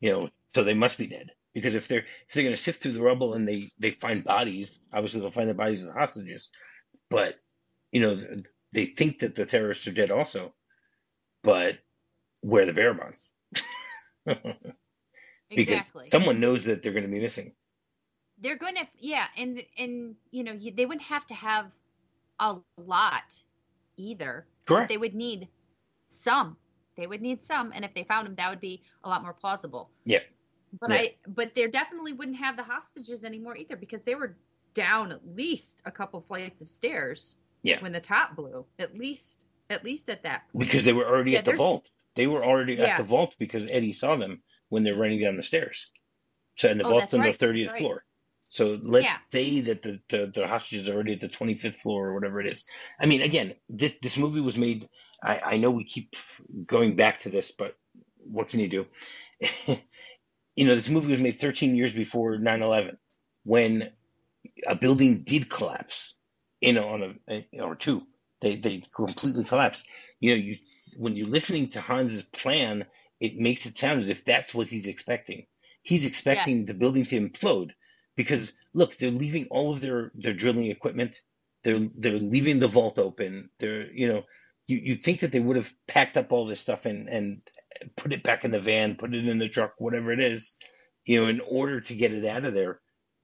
you 0.00 0.10
know, 0.12 0.28
so 0.54 0.64
they 0.64 0.74
must 0.74 0.98
be 0.98 1.06
dead. 1.06 1.30
Because 1.56 1.74
if 1.74 1.88
they're 1.88 2.04
if 2.28 2.34
they're 2.34 2.42
going 2.42 2.54
to 2.54 2.60
sift 2.60 2.82
through 2.82 2.92
the 2.92 3.02
rubble 3.02 3.32
and 3.32 3.48
they 3.48 3.70
they 3.78 3.92
find 3.92 4.22
bodies, 4.22 4.78
obviously 4.92 5.20
they'll 5.20 5.30
find 5.30 5.48
the 5.48 5.54
bodies 5.54 5.82
of 5.82 5.88
the 5.88 5.98
hostages, 5.98 6.50
but 7.08 7.34
you 7.92 8.02
know 8.02 8.18
they 8.74 8.84
think 8.84 9.20
that 9.20 9.34
the 9.34 9.46
terrorists 9.46 9.86
are 9.86 9.92
dead 9.92 10.10
also, 10.10 10.52
but 11.42 11.78
where 12.42 12.64
are 12.64 12.66
the 12.66 12.74
bearer 12.74 12.92
bonds? 12.92 13.32
because 14.26 14.66
Exactly. 15.50 16.10
someone 16.10 16.40
knows 16.40 16.66
that 16.66 16.82
they're 16.82 16.92
going 16.92 17.06
to 17.06 17.10
be 17.10 17.20
missing. 17.20 17.54
They're 18.38 18.58
going 18.58 18.74
to, 18.74 18.86
yeah, 18.98 19.24
and 19.38 19.64
and 19.78 20.14
you 20.30 20.44
know 20.44 20.52
you, 20.52 20.74
they 20.76 20.84
wouldn't 20.84 21.06
have 21.06 21.26
to 21.28 21.34
have 21.34 21.72
a 22.38 22.56
lot 22.76 23.34
either. 23.96 24.46
Correct. 24.66 24.90
They 24.90 24.98
would 24.98 25.14
need 25.14 25.48
some. 26.10 26.58
They 26.98 27.06
would 27.06 27.22
need 27.22 27.42
some, 27.42 27.72
and 27.74 27.82
if 27.82 27.94
they 27.94 28.04
found 28.04 28.26
them, 28.26 28.34
that 28.34 28.50
would 28.50 28.60
be 28.60 28.82
a 29.04 29.08
lot 29.08 29.22
more 29.22 29.32
plausible. 29.32 29.88
Yeah. 30.04 30.20
But 30.80 30.90
Yeah. 30.90 30.96
I, 30.96 31.14
but 31.26 31.54
they 31.54 31.66
definitely 31.68 32.12
wouldn't 32.12 32.36
have 32.38 32.56
the 32.56 32.62
hostages 32.62 33.24
anymore 33.24 33.56
either 33.56 33.76
because 33.76 34.02
they 34.02 34.14
were 34.14 34.36
down 34.74 35.10
at 35.12 35.26
least 35.34 35.80
a 35.84 35.90
couple 35.90 36.20
flights 36.20 36.60
of 36.60 36.68
stairs. 36.68 37.36
Yeah. 37.62 37.80
When 37.80 37.92
the 37.92 38.00
top 38.00 38.36
blew, 38.36 38.64
at 38.78 38.96
least, 38.96 39.46
at 39.70 39.84
least 39.84 40.08
at 40.08 40.22
that 40.22 40.42
point. 40.52 40.66
because 40.68 40.84
they 40.84 40.92
were 40.92 41.06
already 41.06 41.32
Yeah, 41.32 41.38
at 41.40 41.44
the 41.44 41.54
vault. 41.54 41.90
They 42.14 42.26
were 42.26 42.44
already 42.44 42.78
at 42.78 42.96
the 42.96 43.02
vault 43.02 43.34
because 43.38 43.68
Eddie 43.70 43.92
saw 43.92 44.16
them 44.16 44.42
when 44.68 44.84
they're 44.84 44.94
running 44.94 45.20
down 45.20 45.36
the 45.36 45.42
stairs. 45.42 45.90
So 46.56 46.68
and 46.68 46.78
the 46.80 46.84
Oh, 46.84 46.90
vault's 46.90 47.12
on 47.14 47.20
the 47.22 47.32
thirtieth 47.32 47.72
right. 47.72 47.80
floor. 47.80 48.04
So 48.40 48.78
let's 48.80 49.04
Yeah. 49.04 49.18
say 49.32 49.60
that 49.62 49.82
the, 49.82 50.00
the 50.08 50.26
the 50.28 50.46
hostages 50.46 50.88
are 50.88 50.94
already 50.94 51.14
at 51.14 51.20
the 51.20 51.28
twenty 51.28 51.54
fifth 51.56 51.78
floor 51.78 52.08
or 52.08 52.14
whatever 52.14 52.40
it 52.40 52.46
is. 52.46 52.64
I 53.00 53.06
mean, 53.06 53.22
again, 53.22 53.54
this 53.68 53.96
this 54.00 54.16
movie 54.16 54.40
was 54.40 54.56
made. 54.56 54.88
I, 55.22 55.40
I 55.44 55.56
know 55.58 55.70
we 55.70 55.84
keep 55.84 56.14
going 56.66 56.94
back 56.96 57.20
to 57.20 57.28
this, 57.28 57.50
but 57.50 57.76
what 58.18 58.48
can 58.48 58.60
you 58.60 58.68
do? 58.68 58.86
you 60.56 60.66
know, 60.66 60.74
this 60.74 60.88
movie 60.88 61.12
was 61.12 61.20
made 61.20 61.38
thirteen 61.38 61.76
years 61.76 61.92
before 61.92 62.36
9-11, 62.36 62.96
when 63.44 63.90
a 64.66 64.74
building 64.74 65.18
did 65.22 65.48
collapse. 65.48 66.14
You 66.60 66.72
know, 66.72 66.88
on 66.88 67.18
a 67.28 67.46
or 67.60 67.76
two, 67.76 68.06
they 68.40 68.56
they 68.56 68.82
completely 68.94 69.44
collapsed. 69.44 69.86
You 70.18 70.30
know, 70.30 70.36
you 70.36 70.56
when 70.96 71.14
you're 71.14 71.28
listening 71.28 71.68
to 71.70 71.80
Hans's 71.80 72.22
plan, 72.22 72.86
it 73.20 73.36
makes 73.36 73.66
it 73.66 73.76
sound 73.76 74.00
as 74.00 74.08
if 74.08 74.24
that's 74.24 74.54
what 74.54 74.66
he's 74.66 74.86
expecting. 74.86 75.46
He's 75.82 76.06
expecting 76.06 76.64
the 76.64 76.74
building 76.74 77.04
to 77.06 77.20
implode 77.20 77.72
because 78.16 78.54
look, 78.72 78.96
they're 78.96 79.10
leaving 79.10 79.46
all 79.50 79.72
of 79.72 79.80
their 79.80 80.10
their 80.14 80.32
drilling 80.32 80.66
equipment. 80.66 81.20
They're 81.62 81.78
they're 81.96 82.18
leaving 82.18 82.58
the 82.58 82.68
vault 82.68 82.98
open. 82.98 83.50
They're 83.58 83.92
you 83.92 84.08
know, 84.08 84.24
you 84.66 84.78
you 84.78 84.94
think 84.96 85.20
that 85.20 85.32
they 85.32 85.40
would 85.40 85.56
have 85.56 85.72
packed 85.86 86.16
up 86.16 86.32
all 86.32 86.46
this 86.46 86.60
stuff 86.60 86.86
and 86.86 87.08
and 87.08 87.42
put 87.96 88.12
it 88.12 88.22
back 88.22 88.44
in 88.44 88.50
the 88.50 88.60
van, 88.60 88.96
put 88.96 89.14
it 89.14 89.26
in 89.26 89.38
the 89.38 89.48
truck, 89.48 89.74
whatever 89.78 90.12
it 90.12 90.20
is, 90.20 90.56
you 91.04 91.20
know, 91.20 91.28
in 91.28 91.40
order 91.40 91.80
to 91.80 91.94
get 91.94 92.14
it 92.14 92.24
out 92.24 92.44
of 92.44 92.54
there. 92.54 92.80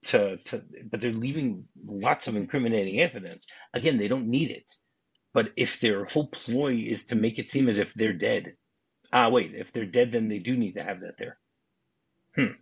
To 0.07 0.37
to, 0.37 0.63
but 0.91 0.99
they're 0.99 1.11
leaving 1.11 1.65
lots 1.85 2.27
of 2.27 2.35
incriminating 2.35 2.99
evidence. 2.99 3.47
Again, 3.73 3.97
they 3.97 4.09
don't 4.09 4.27
need 4.27 4.51
it. 4.51 4.69
But 5.33 5.53
if 5.55 5.79
their 5.79 6.05
whole 6.05 6.27
ploy 6.27 6.73
is 6.73 7.07
to 7.07 7.15
make 7.15 7.39
it 7.39 7.49
seem 7.49 7.69
as 7.69 7.77
if 7.77 7.93
they're 7.93 8.13
dead, 8.13 8.55
ah, 9.13 9.29
wait, 9.29 9.55
if 9.55 9.71
they're 9.71 9.85
dead, 9.85 10.11
then 10.11 10.27
they 10.27 10.39
do 10.39 10.57
need 10.57 10.73
to 10.73 10.83
have 10.83 11.01
that 11.01 11.17
there. 11.17 11.37
Hmm. 12.35 12.53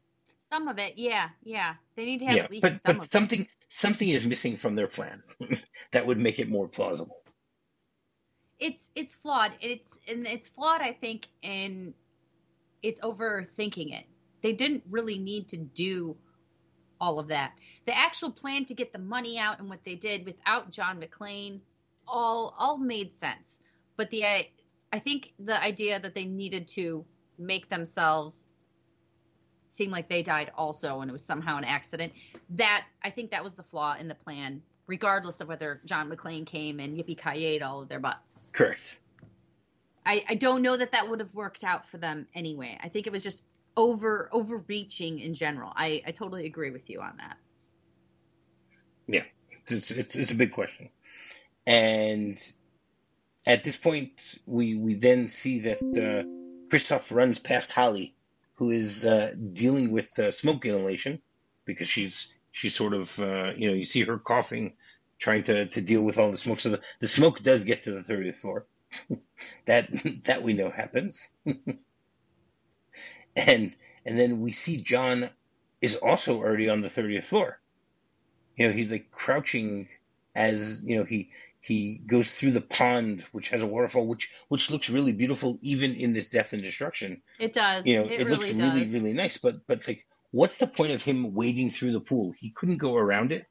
Some 0.49 0.67
of 0.67 0.77
it, 0.77 0.93
yeah, 0.97 1.29
yeah. 1.43 1.75
They 1.95 2.05
need 2.05 2.19
to 2.19 2.25
have 2.25 2.35
yeah, 2.35 2.43
at 2.43 2.51
least 2.51 2.61
but 2.61 2.81
some 2.81 2.81
but 2.83 2.97
of 2.97 3.03
it. 3.05 3.11
something 3.11 3.47
something 3.69 4.09
is 4.09 4.25
missing 4.25 4.57
from 4.57 4.75
their 4.75 4.87
plan 4.87 5.23
that 5.93 6.05
would 6.05 6.19
make 6.19 6.39
it 6.39 6.49
more 6.49 6.67
plausible. 6.67 7.17
It's 8.61 8.89
it's 8.95 9.15
flawed. 9.15 9.53
It's 9.59 9.97
and 10.07 10.25
it's 10.25 10.47
flawed. 10.47 10.81
I 10.81 10.93
think 10.93 11.27
in 11.41 11.93
it's 12.83 12.99
overthinking 13.01 13.93
it. 13.99 14.05
They 14.41 14.53
didn't 14.53 14.83
really 14.89 15.19
need 15.19 15.49
to 15.49 15.57
do 15.57 16.15
all 17.01 17.19
of 17.19 17.27
that. 17.29 17.53
The 17.87 17.97
actual 17.97 18.31
plan 18.31 18.65
to 18.65 18.75
get 18.75 18.93
the 18.93 18.99
money 18.99 19.37
out 19.39 19.59
and 19.59 19.67
what 19.67 19.83
they 19.83 19.95
did 19.95 20.25
without 20.25 20.71
John 20.71 21.01
McClane, 21.01 21.59
all 22.07 22.55
all 22.57 22.77
made 22.77 23.15
sense. 23.15 23.59
But 23.97 24.11
the 24.11 24.25
I, 24.25 24.49
I 24.93 24.99
think 24.99 25.33
the 25.39 25.61
idea 25.61 25.99
that 25.99 26.13
they 26.13 26.25
needed 26.25 26.67
to 26.69 27.03
make 27.39 27.69
themselves 27.69 28.45
seem 29.69 29.89
like 29.89 30.09
they 30.09 30.21
died 30.21 30.51
also 30.55 30.99
and 30.99 31.09
it 31.09 31.13
was 31.13 31.25
somehow 31.25 31.57
an 31.57 31.63
accident. 31.63 32.13
That 32.51 32.85
I 33.03 33.09
think 33.09 33.31
that 33.31 33.43
was 33.43 33.53
the 33.53 33.63
flaw 33.63 33.95
in 33.99 34.07
the 34.07 34.15
plan, 34.15 34.61
regardless 34.87 35.41
of 35.41 35.47
whether 35.47 35.81
John 35.85 36.09
McClane 36.09 36.45
came 36.45 36.79
and 36.79 36.97
yippee 36.97 37.17
ki 37.17 37.39
yay 37.39 37.59
all 37.59 37.81
of 37.81 37.89
their 37.89 37.99
butts. 37.99 38.51
Correct. 38.53 38.97
I, 40.05 40.23
I 40.27 40.35
don't 40.35 40.61
know 40.61 40.75
that 40.77 40.93
that 40.93 41.09
would 41.09 41.19
have 41.19 41.33
worked 41.33 41.63
out 41.63 41.87
for 41.87 41.97
them 41.97 42.27
anyway. 42.33 42.77
I 42.81 42.89
think 42.89 43.07
it 43.07 43.13
was 43.13 43.23
just 43.23 43.43
over 43.77 44.29
overreaching 44.31 45.19
in 45.19 45.33
general. 45.33 45.71
I, 45.75 46.01
I 46.05 46.11
totally 46.11 46.45
agree 46.45 46.71
with 46.71 46.89
you 46.89 47.01
on 47.01 47.17
that. 47.17 47.37
It's, 49.67 49.91
it's 49.91 50.15
it's 50.15 50.31
a 50.31 50.35
big 50.35 50.51
question, 50.51 50.89
and 51.67 52.41
at 53.45 53.63
this 53.63 53.77
point, 53.77 54.35
we 54.45 54.75
we 54.75 54.95
then 54.95 55.29
see 55.29 55.59
that 55.61 55.79
uh, 55.81 56.23
Kristoff 56.69 57.15
runs 57.15 57.39
past 57.39 57.71
Holly, 57.71 58.15
who 58.55 58.71
is 58.71 59.05
uh, 59.05 59.33
dealing 59.53 59.91
with 59.91 60.17
uh, 60.19 60.31
smoke 60.31 60.65
inhalation 60.65 61.21
because 61.65 61.87
she's 61.87 62.33
she's 62.51 62.75
sort 62.75 62.93
of 62.93 63.17
uh, 63.19 63.51
you 63.55 63.67
know 63.67 63.73
you 63.73 63.83
see 63.83 64.03
her 64.03 64.17
coughing, 64.17 64.73
trying 65.17 65.43
to 65.43 65.67
to 65.67 65.81
deal 65.81 66.01
with 66.01 66.17
all 66.17 66.31
the 66.31 66.37
smoke. 66.37 66.59
So 66.59 66.69
the, 66.69 66.81
the 66.99 67.07
smoke 67.07 67.41
does 67.41 67.63
get 67.63 67.83
to 67.83 67.91
the 67.91 68.03
thirtieth 68.03 68.39
floor. 68.39 68.65
that 69.65 69.89
that 70.25 70.43
we 70.43 70.53
know 70.53 70.69
happens, 70.69 71.29
and 73.35 73.75
and 74.05 74.19
then 74.19 74.41
we 74.41 74.51
see 74.51 74.77
John 74.77 75.29
is 75.81 75.95
also 75.95 76.37
already 76.37 76.69
on 76.69 76.81
the 76.81 76.89
thirtieth 76.89 77.25
floor. 77.25 77.59
You 78.55 78.67
know, 78.67 78.73
he's 78.73 78.91
like 78.91 79.11
crouching 79.11 79.87
as 80.35 80.83
you 80.83 80.97
know 80.97 81.03
he 81.03 81.31
he 81.61 82.01
goes 82.05 82.33
through 82.33 82.51
the 82.51 82.61
pond, 82.61 83.23
which 83.31 83.49
has 83.49 83.61
a 83.61 83.67
waterfall, 83.67 84.07
which 84.07 84.31
which 84.47 84.71
looks 84.71 84.89
really 84.89 85.13
beautiful, 85.13 85.57
even 85.61 85.93
in 85.93 86.11
this 86.11 86.27
death 86.29 86.53
and 86.53 86.63
destruction. 86.63 87.21
It 87.39 87.53
does. 87.53 87.85
You 87.85 87.97
know, 87.97 88.05
it, 88.05 88.21
it, 88.21 88.27
looks 88.27 88.45
really 88.45 88.61
really 88.61 88.87
really 88.87 89.13
nice. 89.13 89.37
But 89.37 89.67
but 89.67 89.87
like, 89.87 90.07
what's 90.31 90.57
the 90.57 90.67
point 90.67 90.91
of 90.93 91.01
him 91.01 91.33
wading 91.33 91.71
through 91.71 91.91
the 91.93 92.01
pool? 92.01 92.33
He 92.37 92.49
couldn't 92.49 92.77
go 92.77 92.95
around 92.95 93.31
it. 93.31 93.45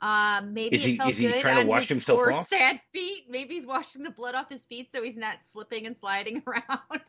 Uh, 0.00 0.42
maybe 0.46 0.76
Is 0.76 0.86
it 0.86 0.90
he- 0.90 1.10
is 1.10 1.18
he 1.18 1.40
trying 1.40 1.62
to 1.64 1.66
wash 1.66 1.88
himself 1.88 2.20
off? 2.32 2.48
Sad 2.48 2.80
feet. 2.92 3.24
Maybe 3.28 3.54
he's 3.54 3.66
washing 3.66 4.04
the 4.04 4.10
blood 4.10 4.36
off 4.36 4.48
his 4.48 4.64
feet 4.64 4.90
so 4.92 5.02
he's 5.02 5.16
not 5.16 5.38
slipping 5.52 5.86
and 5.86 5.96
sliding 5.98 6.40
around. 6.46 7.02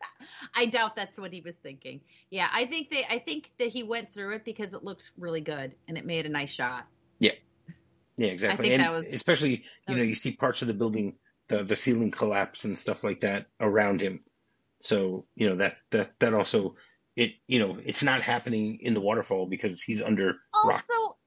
I 0.56 0.66
doubt 0.66 0.96
that's 0.96 1.18
what 1.20 1.32
he 1.32 1.42
was 1.42 1.54
thinking. 1.62 2.02
Yeah, 2.32 2.48
I 2.52 2.66
think 2.66 2.90
they. 2.90 3.06
I 3.08 3.20
think 3.20 3.52
that 3.60 3.68
he 3.68 3.84
went 3.84 4.12
through 4.12 4.34
it 4.36 4.44
because 4.46 4.74
it 4.74 4.84
looked 4.84 5.12
really 5.20 5.42
good 5.42 5.76
and 5.88 6.00
it 6.00 6.06
made 6.06 6.26
a 6.26 6.30
nice 6.30 6.50
shot. 6.50 6.88
Yeah, 7.20 7.34
yeah, 8.18 8.30
exactly. 8.30 8.74
and 8.74 8.92
was- 8.92 9.06
especially 9.06 9.66
you 9.88 9.94
know 9.96 10.00
was- 10.00 10.08
you 10.10 10.16
see 10.16 10.32
parts 10.32 10.64
of 10.64 10.68
the 10.68 10.74
building, 10.74 11.18
the 11.48 11.64
the 11.64 11.76
ceiling 11.76 12.10
collapse 12.10 12.66
and 12.66 12.76
stuff 12.76 13.04
like 13.04 13.20
that 13.20 13.46
around 13.60 14.02
him. 14.02 14.24
So 14.80 15.26
you 15.36 15.48
know 15.48 15.58
that 15.58 15.78
that 15.92 16.14
that 16.20 16.34
also 16.34 16.76
it 17.20 17.34
you 17.48 17.60
know 17.60 17.78
it's 17.84 18.02
not 18.04 18.22
happening 18.22 18.80
in 18.82 18.94
the 18.94 19.02
waterfall 19.02 19.46
because 19.46 19.82
he's 19.82 20.02
under 20.02 20.38
rock. 20.66 20.84
Also, 20.90 21.18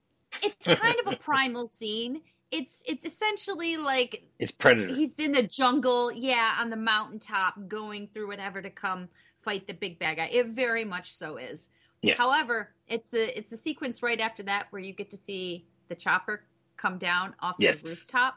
it's 0.43 0.65
kind 0.81 0.97
of 1.05 1.13
a 1.13 1.17
primal 1.17 1.67
scene. 1.67 2.23
It's 2.51 2.83
it's 2.87 3.05
essentially 3.05 3.77
like 3.77 4.23
It's 4.39 4.51
predator. 4.51 4.95
he's 4.95 5.19
in 5.19 5.33
the 5.33 5.43
jungle, 5.43 6.11
yeah, 6.13 6.57
on 6.59 6.71
the 6.71 6.77
mountaintop, 6.77 7.55
going 7.69 8.09
through 8.13 8.29
whatever 8.29 8.61
to 8.63 8.71
come 8.71 9.09
fight 9.43 9.67
the 9.67 9.75
big 9.75 9.99
bad 9.99 10.17
guy. 10.17 10.27
It 10.33 10.47
very 10.49 10.85
much 10.85 11.15
so 11.15 11.37
is. 11.37 11.69
Yeah. 12.03 12.15
However, 12.15 12.69
it's 12.89 13.09
the 13.09 13.37
it's 13.39 13.51
the 13.51 13.57
sequence 13.57 14.03
right 14.03 14.21
after 14.21 14.43
that 14.45 14.67
where 14.71 14.83
you 14.83 14.93
get 14.93 15.11
to 15.11 15.17
see 15.17 15.67
the 15.89 15.95
chopper 15.95 16.43
come 16.77 16.99
down 16.99 17.35
off 17.41 17.57
Yes. 17.59 17.83
the 17.83 17.91
rooftop. 17.91 18.35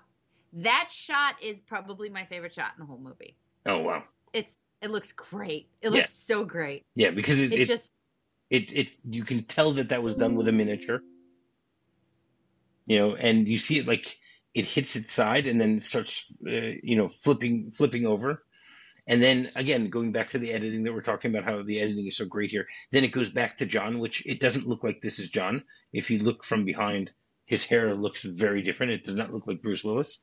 That 0.53 0.89
shot 0.91 1.35
is 1.43 1.61
probably 1.61 2.09
my 2.09 2.25
favorite 2.25 2.53
shot 2.53 2.71
in 2.75 2.79
the 2.81 2.85
whole 2.85 2.99
movie. 2.99 3.35
Oh 3.65 3.79
wow. 3.79 4.03
It's 4.33 4.53
it 4.85 4.91
looks 4.91 5.11
great. 5.11 5.67
It 5.81 5.89
Yeah. 5.91 5.97
looks 5.97 6.13
so 6.27 6.45
great. 6.45 6.85
Yeah, 6.95 7.11
because 7.11 7.41
it 7.41 7.51
It, 7.51 7.59
it, 7.61 7.67
just 7.67 7.91
it 8.49 8.71
it 8.71 8.87
you 9.09 9.23
can 9.23 9.43
tell 9.43 9.73
that 9.73 9.89
that 9.89 10.03
was 10.03 10.15
done 10.15 10.35
with 10.35 10.47
a 10.47 10.51
miniature. 10.51 11.01
You 12.85 12.97
know, 12.99 13.15
and 13.15 13.47
you 13.47 13.57
see 13.57 13.79
it 13.79 13.87
like 13.87 14.15
it 14.53 14.65
hits 14.65 14.95
its 14.95 15.11
side 15.11 15.47
and 15.47 15.59
then 15.59 15.77
it 15.77 15.83
starts 15.83 16.31
uh, 16.47 16.51
you 16.83 16.95
know 16.95 17.09
flipping 17.09 17.71
flipping 17.71 18.05
over. 18.05 18.43
And 19.07 19.21
then 19.21 19.51
again, 19.55 19.89
going 19.89 20.11
back 20.11 20.29
to 20.29 20.39
the 20.39 20.51
editing 20.51 20.83
that 20.83 20.93
we're 20.93 21.01
talking 21.01 21.29
about, 21.31 21.43
how 21.43 21.61
the 21.63 21.79
editing 21.81 22.07
is 22.07 22.17
so 22.17 22.25
great 22.25 22.51
here. 22.51 22.67
Then 22.91 23.03
it 23.03 23.11
goes 23.11 23.29
back 23.29 23.57
to 23.57 23.65
John, 23.65 23.99
which 23.99 24.25
it 24.25 24.39
doesn't 24.39 24.67
look 24.67 24.83
like 24.83 25.01
this 25.01 25.19
is 25.19 25.29
John. 25.29 25.63
If 25.93 26.09
you 26.11 26.19
look 26.23 26.43
from 26.43 26.65
behind, 26.65 27.11
his 27.45 27.63
hair 27.65 27.93
looks 27.95 28.23
very 28.23 28.61
different. 28.63 28.93
It 28.93 29.03
does 29.03 29.15
not 29.15 29.31
look 29.33 29.45
like 29.47 29.61
Bruce 29.61 29.83
Willis. 29.83 30.19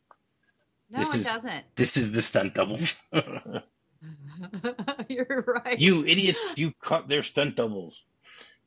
no, 0.90 0.98
this 1.00 1.14
it 1.14 1.18
is- 1.20 1.26
doesn't. 1.26 1.64
This 1.76 1.96
is 1.96 2.10
the 2.12 2.22
stunt 2.22 2.54
double. 2.54 2.78
You're 5.08 5.44
right. 5.46 5.78
you 5.78 6.04
idiots, 6.04 6.40
you 6.56 6.72
caught 6.80 7.08
their 7.08 7.22
stunt 7.22 7.56
doubles. 7.56 8.04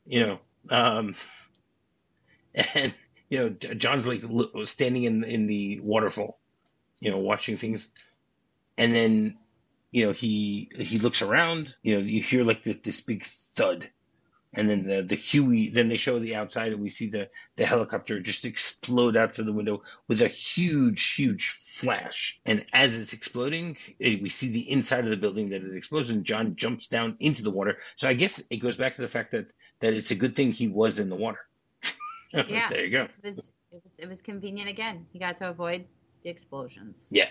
You 0.04 0.20
know, 0.20 0.38
um, 0.70 1.14
and 2.74 2.94
you 3.28 3.38
know, 3.38 3.48
John's 3.50 4.06
like 4.06 4.22
standing 4.64 5.04
in 5.04 5.24
in 5.24 5.46
the 5.46 5.80
waterfall, 5.80 6.38
you 7.00 7.10
know, 7.10 7.18
watching 7.18 7.56
things, 7.56 7.88
and 8.78 8.94
then 8.94 9.38
you 9.90 10.06
know 10.06 10.12
he 10.12 10.70
he 10.76 10.98
looks 10.98 11.22
around. 11.22 11.74
You 11.82 11.96
know, 11.96 12.00
you 12.04 12.22
hear 12.22 12.44
like 12.44 12.62
the, 12.62 12.72
this 12.72 13.00
big 13.00 13.24
thud, 13.24 13.90
and 14.54 14.70
then 14.70 14.84
the 14.84 15.02
the 15.02 15.16
Huey. 15.16 15.70
Then 15.70 15.88
they 15.88 15.96
show 15.96 16.18
the 16.18 16.36
outside, 16.36 16.72
and 16.72 16.80
we 16.80 16.88
see 16.88 17.08
the 17.08 17.28
the 17.56 17.66
helicopter 17.66 18.20
just 18.20 18.44
explode 18.44 19.16
out 19.16 19.30
outside 19.30 19.46
the 19.46 19.52
window 19.52 19.82
with 20.06 20.22
a 20.22 20.28
huge, 20.28 21.14
huge 21.14 21.58
flash. 21.76 22.40
And 22.46 22.64
as 22.72 22.98
it's 22.98 23.12
exploding, 23.12 23.76
eh, 24.00 24.16
we 24.20 24.30
see 24.30 24.48
the 24.48 24.70
inside 24.70 25.04
of 25.04 25.10
the 25.10 25.16
building 25.16 25.50
that 25.50 25.62
it 25.62 25.76
explodes, 25.76 26.10
and 26.10 26.24
John 26.24 26.56
jumps 26.56 26.86
down 26.86 27.16
into 27.20 27.42
the 27.42 27.50
water. 27.50 27.78
So 27.96 28.08
I 28.08 28.14
guess 28.14 28.42
it 28.50 28.56
goes 28.58 28.76
back 28.76 28.96
to 28.96 29.02
the 29.02 29.08
fact 29.08 29.32
that 29.32 29.52
that 29.80 29.92
it's 29.92 30.10
a 30.10 30.14
good 30.14 30.34
thing 30.34 30.52
he 30.52 30.68
was 30.68 30.98
in 30.98 31.10
the 31.10 31.16
water. 31.16 31.40
Yeah. 32.32 32.68
there 32.68 32.84
you 32.84 32.90
go. 32.90 33.02
It 33.04 33.10
was 33.22 33.38
it 33.70 33.82
was 33.84 33.98
it 33.98 34.08
was 34.08 34.20
convenient 34.20 34.68
again. 34.68 35.06
He 35.12 35.18
got 35.18 35.38
to 35.38 35.48
avoid 35.48 35.86
the 36.22 36.28
explosions. 36.28 36.98
Yeah, 37.08 37.30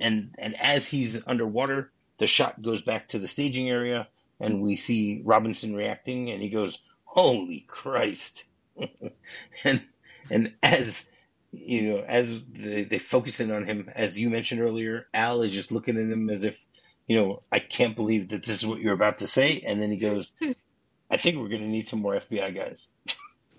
and 0.00 0.34
and 0.38 0.54
as 0.58 0.86
he's 0.86 1.26
underwater, 1.26 1.90
the 2.18 2.26
shot 2.26 2.62
goes 2.62 2.80
back 2.80 3.08
to 3.08 3.18
the 3.18 3.28
staging 3.28 3.68
area, 3.68 4.08
and 4.38 4.62
we 4.62 4.76
see 4.76 5.22
Robinson 5.24 5.74
reacting, 5.74 6.30
and 6.30 6.40
he 6.42 6.48
goes, 6.48 6.78
"Holy 7.04 7.64
Christ!" 7.66 8.44
and 9.64 9.82
and 10.30 10.54
as 10.62 11.09
you 11.52 11.82
know, 11.82 12.04
as 12.06 12.42
they, 12.44 12.84
they 12.84 12.98
focus 12.98 13.40
in 13.40 13.50
on 13.50 13.64
him, 13.64 13.90
as 13.94 14.18
you 14.18 14.30
mentioned 14.30 14.60
earlier, 14.60 15.06
Al 15.12 15.42
is 15.42 15.52
just 15.52 15.72
looking 15.72 15.96
at 15.96 16.10
him 16.10 16.30
as 16.30 16.44
if, 16.44 16.64
you 17.06 17.16
know, 17.16 17.40
I 17.50 17.58
can't 17.58 17.96
believe 17.96 18.28
that 18.28 18.44
this 18.44 18.62
is 18.62 18.66
what 18.66 18.80
you're 18.80 18.94
about 18.94 19.18
to 19.18 19.26
say, 19.26 19.62
and 19.66 19.80
then 19.82 19.90
he 19.90 19.96
goes, 19.96 20.30
"I 21.10 21.16
think 21.16 21.36
we're 21.36 21.48
going 21.48 21.62
to 21.62 21.68
need 21.68 21.88
some 21.88 22.00
more 22.00 22.14
FBI 22.14 22.54
guys." 22.54 22.88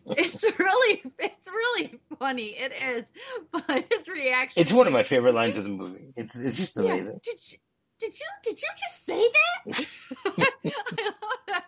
it's 0.17 0.43
really 0.57 1.03
it's 1.19 1.47
really 1.47 1.99
funny. 2.17 2.55
It 2.57 2.71
is, 2.71 3.05
but 3.51 3.85
his 3.91 4.07
reaction. 4.07 4.61
It's 4.61 4.71
one 4.71 4.87
of 4.87 4.93
my 4.93 5.03
favorite 5.03 5.35
lines 5.35 5.57
of 5.57 5.63
the 5.63 5.69
movie. 5.69 6.13
It's 6.15 6.35
it's 6.35 6.57
just 6.57 6.77
amazing. 6.77 7.19
Yeah. 7.25 7.33
Did, 7.33 7.51
you, 7.51 7.57
did 7.99 8.19
you 8.19 8.25
did 8.43 8.61
you 8.61 8.67
just 8.79 9.05
say 9.05 9.27
that? 9.65 9.85
I 10.25 11.11
love 11.21 11.39
that. 11.47 11.65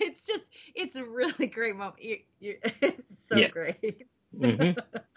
It's 0.00 0.26
just 0.26 0.44
it's 0.74 0.96
a 0.96 1.04
really 1.04 1.46
great 1.46 1.76
moment. 1.76 2.02
You, 2.02 2.18
you, 2.40 2.58
it's 2.62 3.14
so 3.28 3.38
yeah. 3.38 3.48
great. 3.48 4.06
mm-hmm. 4.36 4.78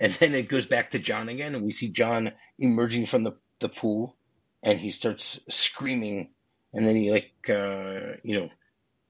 And 0.00 0.14
then 0.14 0.34
it 0.34 0.48
goes 0.48 0.66
back 0.66 0.90
to 0.90 0.98
John 0.98 1.28
again, 1.28 1.54
and 1.54 1.64
we 1.64 1.72
see 1.72 1.90
John 1.90 2.32
emerging 2.58 3.06
from 3.06 3.22
the, 3.22 3.32
the 3.58 3.68
pool, 3.68 4.16
and 4.62 4.78
he 4.78 4.90
starts 4.90 5.40
screaming, 5.48 6.30
and 6.72 6.86
then 6.86 6.96
he 6.96 7.12
like 7.12 7.32
uh, 7.48 8.16
you 8.22 8.40
know 8.40 8.48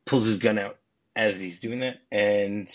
pulls 0.05 0.27
his 0.27 0.39
gun 0.39 0.59
out 0.59 0.77
as 1.15 1.41
he's 1.41 1.61
doing 1.61 1.81
that, 1.81 1.99
and 2.11 2.69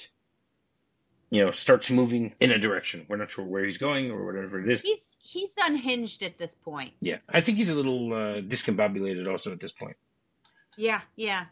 you 1.29 1.43
know 1.43 1.51
starts 1.51 1.91
moving 1.91 2.33
in 2.39 2.51
a 2.51 2.57
direction. 2.57 3.05
We're 3.09 3.17
not 3.17 3.31
sure 3.31 3.45
where 3.45 3.65
he's 3.65 3.77
going 3.77 4.11
or 4.11 4.25
whatever 4.25 4.61
it 4.61 4.69
is. 4.69 4.81
He's 4.81 5.17
he's 5.19 5.53
unhinged 5.57 6.23
at 6.23 6.37
this 6.37 6.55
point. 6.55 6.93
Yeah, 7.01 7.17
I 7.27 7.41
think 7.41 7.57
he's 7.57 7.69
a 7.69 7.75
little 7.75 8.13
uh, 8.13 8.41
discombobulated 8.41 9.29
also 9.29 9.51
at 9.51 9.59
this 9.59 9.73
point. 9.73 9.97
Yeah, 10.77 11.01
yeah. 11.15 11.45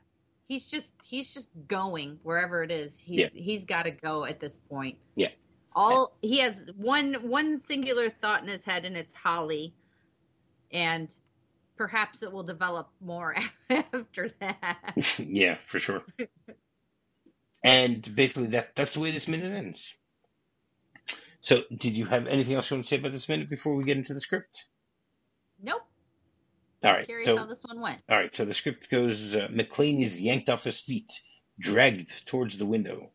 He's 0.48 0.70
just 0.70 0.92
he's 1.04 1.34
just 1.34 1.50
going 1.68 2.20
wherever 2.24 2.64
it 2.64 2.72
is. 2.72 2.98
He's 2.98 3.20
yeah. 3.20 3.30
he's 3.34 3.66
got 3.66 3.84
to 3.84 3.92
go 3.92 4.24
at 4.24 4.40
this 4.40 4.58
point. 4.70 4.98
Yeah. 5.16 5.30
All 5.76 6.16
he 6.22 6.40
has 6.40 6.70
one 6.78 7.16
one 7.30 7.60
singular 7.60 8.10
thought 8.10 8.42
in 8.42 8.48
his 8.48 8.64
head, 8.64 8.86
and 8.86 8.96
it's 8.96 9.16
Holly, 9.16 9.74
and 10.72 11.14
perhaps 11.76 12.24
it 12.24 12.32
will 12.32 12.44
develop 12.44 12.90
more 13.02 13.36
after 13.70 14.30
that. 14.40 14.94
yeah, 15.18 15.58
for 15.66 15.80
sure. 15.80 16.04
and 17.64 18.16
basically, 18.16 18.50
that 18.50 18.76
that's 18.76 18.94
the 18.94 19.00
way 19.00 19.12
this 19.12 19.28
minute 19.28 19.52
ends. 19.52 19.96
So, 21.42 21.64
did 21.76 21.98
you 21.98 22.06
have 22.06 22.28
anything 22.28 22.56
else 22.56 22.70
you 22.70 22.78
want 22.78 22.86
to 22.86 22.88
say 22.88 22.98
about 22.98 23.12
this 23.12 23.28
minute 23.28 23.50
before 23.50 23.76
we 23.76 23.84
get 23.84 23.98
into 23.98 24.14
the 24.14 24.22
script? 24.22 24.66
Nope. 25.62 25.82
All 26.84 26.92
right. 26.92 27.06
Curious 27.06 27.28
so, 27.28 27.38
how 27.38 27.46
this 27.46 27.64
one 27.64 27.82
went. 27.82 28.02
All 28.10 28.18
right. 28.18 28.34
So 28.34 28.46
the 28.46 28.54
script 28.54 28.90
goes: 28.90 29.36
uh, 29.36 29.48
McClane 29.50 30.02
is 30.02 30.20
yanked 30.20 30.50
off 30.50 30.64
his 30.64 30.80
feet, 30.80 31.12
dragged 31.60 32.26
towards 32.28 32.58
the 32.58 32.66
window. 32.66 33.12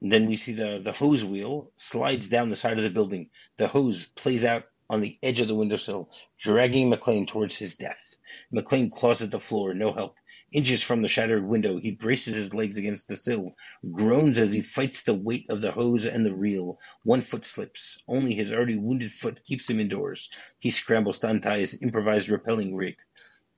And 0.00 0.10
then 0.10 0.26
we 0.26 0.36
see 0.36 0.52
the 0.52 0.80
the 0.82 0.92
hose 0.92 1.24
wheel 1.24 1.72
slides 1.76 2.28
down 2.28 2.48
the 2.48 2.56
side 2.56 2.78
of 2.78 2.84
the 2.84 2.90
building. 2.90 3.30
The 3.56 3.68
hose 3.68 4.04
plays 4.04 4.44
out 4.44 4.64
on 4.88 5.00
the 5.00 5.18
edge 5.22 5.40
of 5.40 5.48
the 5.48 5.54
windowsill, 5.54 6.10
dragging 6.38 6.90
McClane 6.90 7.26
towards 7.26 7.56
his 7.56 7.76
death. 7.76 8.16
McClane 8.52 8.90
claws 8.90 9.22
at 9.22 9.30
the 9.30 9.38
floor, 9.40 9.74
no 9.74 9.92
help. 9.92 10.16
Inches 10.52 10.82
from 10.82 11.02
the 11.02 11.08
shattered 11.08 11.46
window, 11.46 11.78
he 11.78 11.92
braces 11.92 12.34
his 12.34 12.52
legs 12.52 12.76
against 12.76 13.06
the 13.06 13.14
sill, 13.14 13.54
groans 13.92 14.36
as 14.36 14.52
he 14.52 14.62
fights 14.62 15.04
the 15.04 15.14
weight 15.14 15.46
of 15.48 15.60
the 15.60 15.70
hose 15.70 16.06
and 16.06 16.26
the 16.26 16.34
reel. 16.34 16.80
One 17.04 17.20
foot 17.20 17.44
slips. 17.44 18.02
Only 18.08 18.34
his 18.34 18.50
already 18.50 18.76
wounded 18.76 19.12
foot 19.12 19.44
keeps 19.44 19.70
him 19.70 19.78
indoors. 19.78 20.28
He 20.58 20.72
scrambles 20.72 21.18
to 21.20 21.28
untie 21.28 21.58
his 21.58 21.80
improvised 21.80 22.28
rappelling 22.28 22.74
rig. 22.74 22.96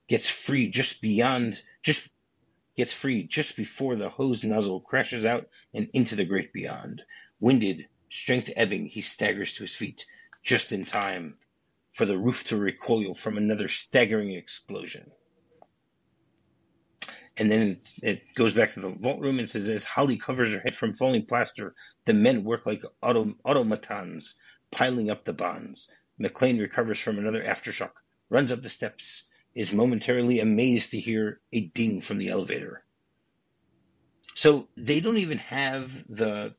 Gets 0.07 0.29
free 0.29 0.69
just 0.69 1.01
beyond, 1.01 1.59
just 1.81 2.09
gets 2.75 2.93
free 2.93 3.23
just 3.23 3.55
before 3.55 3.95
the 3.95 4.09
hose 4.09 4.43
nozzle 4.43 4.81
crashes 4.81 5.25
out 5.25 5.47
and 5.73 5.89
into 5.93 6.15
the 6.15 6.25
great 6.25 6.53
beyond. 6.53 7.01
Winded, 7.39 7.87
strength 8.09 8.51
ebbing, 8.55 8.85
he 8.85 9.01
staggers 9.01 9.53
to 9.53 9.63
his 9.63 9.75
feet, 9.75 10.05
just 10.43 10.71
in 10.71 10.85
time 10.85 11.37
for 11.93 12.05
the 12.05 12.17
roof 12.17 12.43
to 12.45 12.57
recoil 12.57 13.13
from 13.13 13.37
another 13.37 13.67
staggering 13.67 14.31
explosion. 14.31 15.11
And 17.37 17.49
then 17.49 17.79
it, 18.03 18.21
goes 18.35 18.53
back 18.53 18.73
to 18.73 18.79
the 18.79 18.89
vault 18.89 19.19
room 19.19 19.39
and 19.39 19.49
says, 19.49 19.67
as 19.69 19.83
Holly 19.83 20.17
covers 20.17 20.51
her 20.51 20.59
head 20.59 20.75
from 20.75 20.93
falling 20.93 21.25
plaster, 21.25 21.73
the 22.05 22.13
men 22.13 22.43
work 22.43 22.65
like 22.65 22.83
autom- 23.01 23.37
automatons, 23.43 24.35
piling 24.71 25.09
up 25.09 25.23
the 25.23 25.33
bonds. 25.33 25.91
McClane 26.19 26.59
recovers 26.59 26.99
from 26.99 27.17
another 27.17 27.43
aftershock, 27.43 27.93
runs 28.29 28.51
up 28.51 28.61
the 28.61 28.69
steps, 28.69 29.23
is 29.55 29.73
momentarily 29.73 30.39
amazed 30.39 30.91
to 30.91 30.99
hear 30.99 31.39
a 31.51 31.61
ding 31.61 32.01
from 32.01 32.17
the 32.17 32.29
elevator. 32.29 32.83
So 34.35 34.67
they 34.75 34.99
don't 34.99 35.17
even 35.17 35.37
have 35.39 35.91
the 36.07 36.55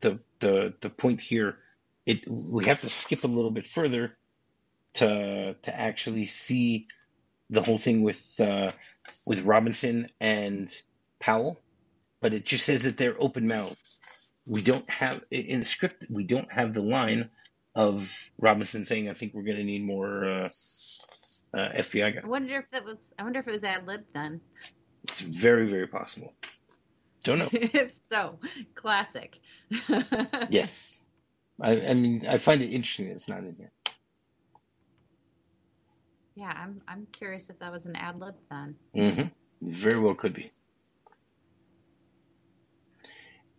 the 0.00 0.20
the 0.40 0.74
the 0.80 0.90
point 0.90 1.20
here. 1.20 1.58
It 2.06 2.28
we 2.28 2.66
have 2.66 2.82
to 2.82 2.90
skip 2.90 3.24
a 3.24 3.28
little 3.28 3.50
bit 3.50 3.66
further 3.66 4.16
to 4.94 5.56
to 5.62 5.80
actually 5.80 6.26
see 6.26 6.86
the 7.50 7.62
whole 7.62 7.78
thing 7.78 8.02
with 8.02 8.40
uh, 8.40 8.72
with 9.26 9.44
Robinson 9.44 10.08
and 10.20 10.72
Powell, 11.18 11.60
but 12.20 12.34
it 12.34 12.44
just 12.44 12.64
says 12.64 12.82
that 12.82 12.96
they're 12.96 13.16
open 13.18 13.48
mouthed. 13.48 13.78
We 14.46 14.62
don't 14.62 14.88
have 14.90 15.24
in 15.30 15.60
the 15.60 15.64
script. 15.64 16.06
We 16.10 16.24
don't 16.24 16.52
have 16.52 16.74
the 16.74 16.82
line 16.82 17.30
of 17.74 18.30
Robinson 18.38 18.84
saying, 18.84 19.08
"I 19.08 19.14
think 19.14 19.32
we're 19.34 19.42
going 19.44 19.56
to 19.56 19.64
need 19.64 19.84
more 19.84 20.24
uh, 20.24 20.48
uh, 21.54 21.70
FBI 21.72 22.14
guy. 22.14 22.20
I 22.22 22.26
wonder 22.26 22.58
if 22.58 22.70
that 22.70 22.84
was. 22.84 22.98
I 23.18 23.22
wonder 23.22 23.40
if 23.40 23.48
it 23.48 23.52
was 23.52 23.64
ad 23.64 23.86
lib 23.86 24.02
then. 24.12 24.40
It's 25.04 25.20
very, 25.20 25.68
very 25.68 25.86
possible. 25.86 26.34
Don't 27.22 27.38
know. 27.38 27.48
if 27.52 27.94
so, 27.94 28.38
classic. 28.74 29.38
yes, 30.50 31.04
I, 31.60 31.88
I 31.88 31.94
mean, 31.94 32.26
I 32.28 32.38
find 32.38 32.62
it 32.62 32.66
interesting 32.66 33.06
that 33.06 33.12
it's 33.12 33.28
not 33.28 33.38
in 33.38 33.54
here. 33.56 33.72
Yeah, 36.34 36.52
I'm. 36.54 36.82
I'm 36.88 37.06
curious 37.12 37.48
if 37.50 37.58
that 37.60 37.70
was 37.70 37.86
an 37.86 37.96
ad 37.96 38.18
lib 38.18 38.34
then. 38.50 38.74
Mm-hmm. 38.94 39.28
Very 39.62 39.98
well 39.98 40.14
could 40.14 40.34
be. 40.34 40.50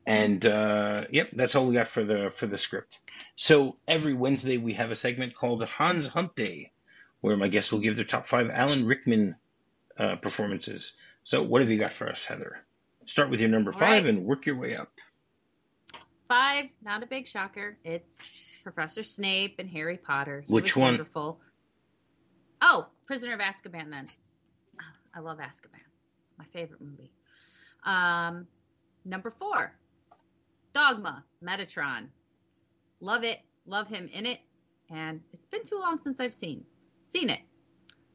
And 0.08 0.46
uh, 0.46 1.06
yep, 1.10 1.32
that's 1.32 1.56
all 1.56 1.66
we 1.66 1.74
got 1.74 1.88
for 1.88 2.04
the 2.04 2.32
for 2.36 2.46
the 2.46 2.58
script. 2.58 3.00
So 3.36 3.78
every 3.88 4.14
Wednesday 4.14 4.58
we 4.58 4.74
have 4.74 4.92
a 4.92 4.96
segment 4.96 5.34
called 5.34 5.64
Hans 5.64 6.06
Hump 6.06 6.36
Day, 6.36 6.72
where 7.26 7.36
my 7.36 7.48
guests 7.48 7.72
will 7.72 7.80
give 7.80 7.96
their 7.96 8.06
top 8.06 8.28
five 8.28 8.52
Alan 8.52 8.86
Rickman 8.86 9.36
uh, 9.98 10.16
performances. 10.18 10.94
So, 11.24 11.42
what 11.42 11.62
have 11.62 11.72
you 11.72 11.80
got 11.80 11.92
for 11.92 12.08
us, 12.08 12.24
Heather? 12.24 12.60
Start 13.06 13.32
with 13.32 13.40
your 13.40 13.50
number 13.50 13.74
All 13.74 13.80
five 13.80 14.04
right. 14.04 14.06
and 14.06 14.26
work 14.26 14.46
your 14.46 14.60
way 14.60 14.76
up. 14.76 14.92
Five, 16.28 16.66
not 16.84 17.02
a 17.02 17.08
big 17.08 17.26
shocker. 17.26 17.78
It's 17.84 18.60
Professor 18.62 19.04
Snape 19.04 19.56
and 19.58 19.68
Harry 19.68 19.98
Potter. 19.98 20.44
He 20.46 20.54
Which 20.54 20.76
one? 20.76 20.94
Wonderful. 20.94 21.40
Oh, 22.62 22.88
Prisoner 23.08 23.34
of 23.34 23.40
Azkaban. 23.40 23.90
Then 23.90 24.06
I 25.16 25.20
love 25.20 25.40
Azkaban. 25.40 25.82
It's 26.24 26.34
my 26.38 26.46
favorite 26.54 26.82
movie. 26.82 27.12
Um, 27.86 28.46
number 29.04 29.34
four, 29.40 29.74
Dogma, 30.76 31.24
Metatron. 31.44 32.10
Love 33.00 33.24
it. 33.24 33.40
Love 33.66 33.88
him 33.88 34.12
in 34.14 34.28
it. 34.28 34.40
And 34.92 35.22
it's 35.34 35.48
been 35.48 35.64
too 35.64 35.80
long 35.80 36.00
since 36.04 36.20
I've 36.20 36.36
seen 36.36 36.64
seen 37.06 37.30
it. 37.30 37.40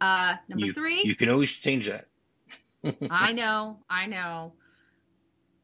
Uh, 0.00 0.34
number 0.48 0.66
you, 0.66 0.72
three. 0.72 1.02
You 1.04 1.14
can 1.14 1.28
always 1.28 1.50
change 1.50 1.86
that. 1.86 2.06
I 3.10 3.32
know, 3.32 3.78
I 3.88 4.06
know. 4.06 4.54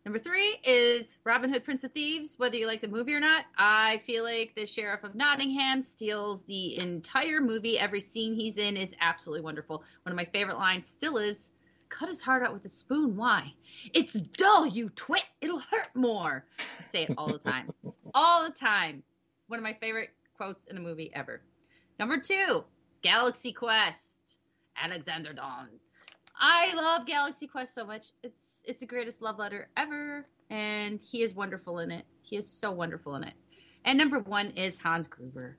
Number 0.04 0.20
three 0.20 0.60
is 0.62 1.16
Robin 1.24 1.52
Hood, 1.52 1.64
Prince 1.64 1.82
of 1.82 1.90
Thieves. 1.90 2.38
Whether 2.38 2.56
you 2.56 2.68
like 2.68 2.80
the 2.80 2.86
movie 2.86 3.12
or 3.12 3.18
not, 3.18 3.44
I 3.58 4.02
feel 4.06 4.22
like 4.22 4.54
the 4.54 4.64
Sheriff 4.64 5.02
of 5.02 5.16
Nottingham 5.16 5.82
steals 5.82 6.44
the 6.44 6.80
entire 6.80 7.40
movie. 7.40 7.76
Every 7.76 8.00
scene 8.00 8.34
he's 8.34 8.56
in 8.56 8.76
is 8.76 8.94
absolutely 9.00 9.42
wonderful. 9.42 9.82
One 10.04 10.12
of 10.12 10.16
my 10.16 10.26
favorite 10.26 10.58
lines 10.58 10.86
still 10.86 11.16
is, 11.16 11.50
"Cut 11.88 12.08
his 12.08 12.20
heart 12.20 12.44
out 12.44 12.52
with 12.52 12.64
a 12.64 12.68
spoon. 12.68 13.16
Why? 13.16 13.52
It's 13.94 14.12
dull, 14.12 14.64
you 14.64 14.90
twit. 14.90 15.24
It'll 15.40 15.58
hurt 15.58 15.96
more." 15.96 16.46
I 16.78 16.82
say 16.84 17.02
it 17.04 17.14
all 17.18 17.26
the 17.26 17.38
time, 17.38 17.66
all 18.14 18.44
the 18.44 18.54
time. 18.54 19.02
One 19.48 19.58
of 19.58 19.64
my 19.64 19.74
favorite 19.74 20.10
quotes 20.36 20.66
in 20.66 20.76
a 20.76 20.80
movie 20.80 21.10
ever. 21.14 21.42
Number 21.98 22.20
two, 22.20 22.62
Galaxy 23.06 23.52
Quest, 23.52 24.34
Alexander 24.76 25.32
Dane. 25.32 25.78
I 26.36 26.74
love 26.74 27.06
Galaxy 27.06 27.46
Quest 27.46 27.72
so 27.72 27.86
much. 27.86 28.06
It's 28.24 28.62
it's 28.64 28.80
the 28.80 28.86
greatest 28.86 29.22
love 29.22 29.38
letter 29.38 29.68
ever, 29.76 30.26
and 30.50 31.00
he 31.00 31.22
is 31.22 31.32
wonderful 31.32 31.78
in 31.78 31.92
it. 31.92 32.04
He 32.22 32.36
is 32.36 32.50
so 32.50 32.72
wonderful 32.72 33.14
in 33.14 33.22
it. 33.22 33.34
And 33.84 33.96
number 33.96 34.18
one 34.18 34.50
is 34.56 34.76
Hans 34.80 35.06
Gruber. 35.06 35.56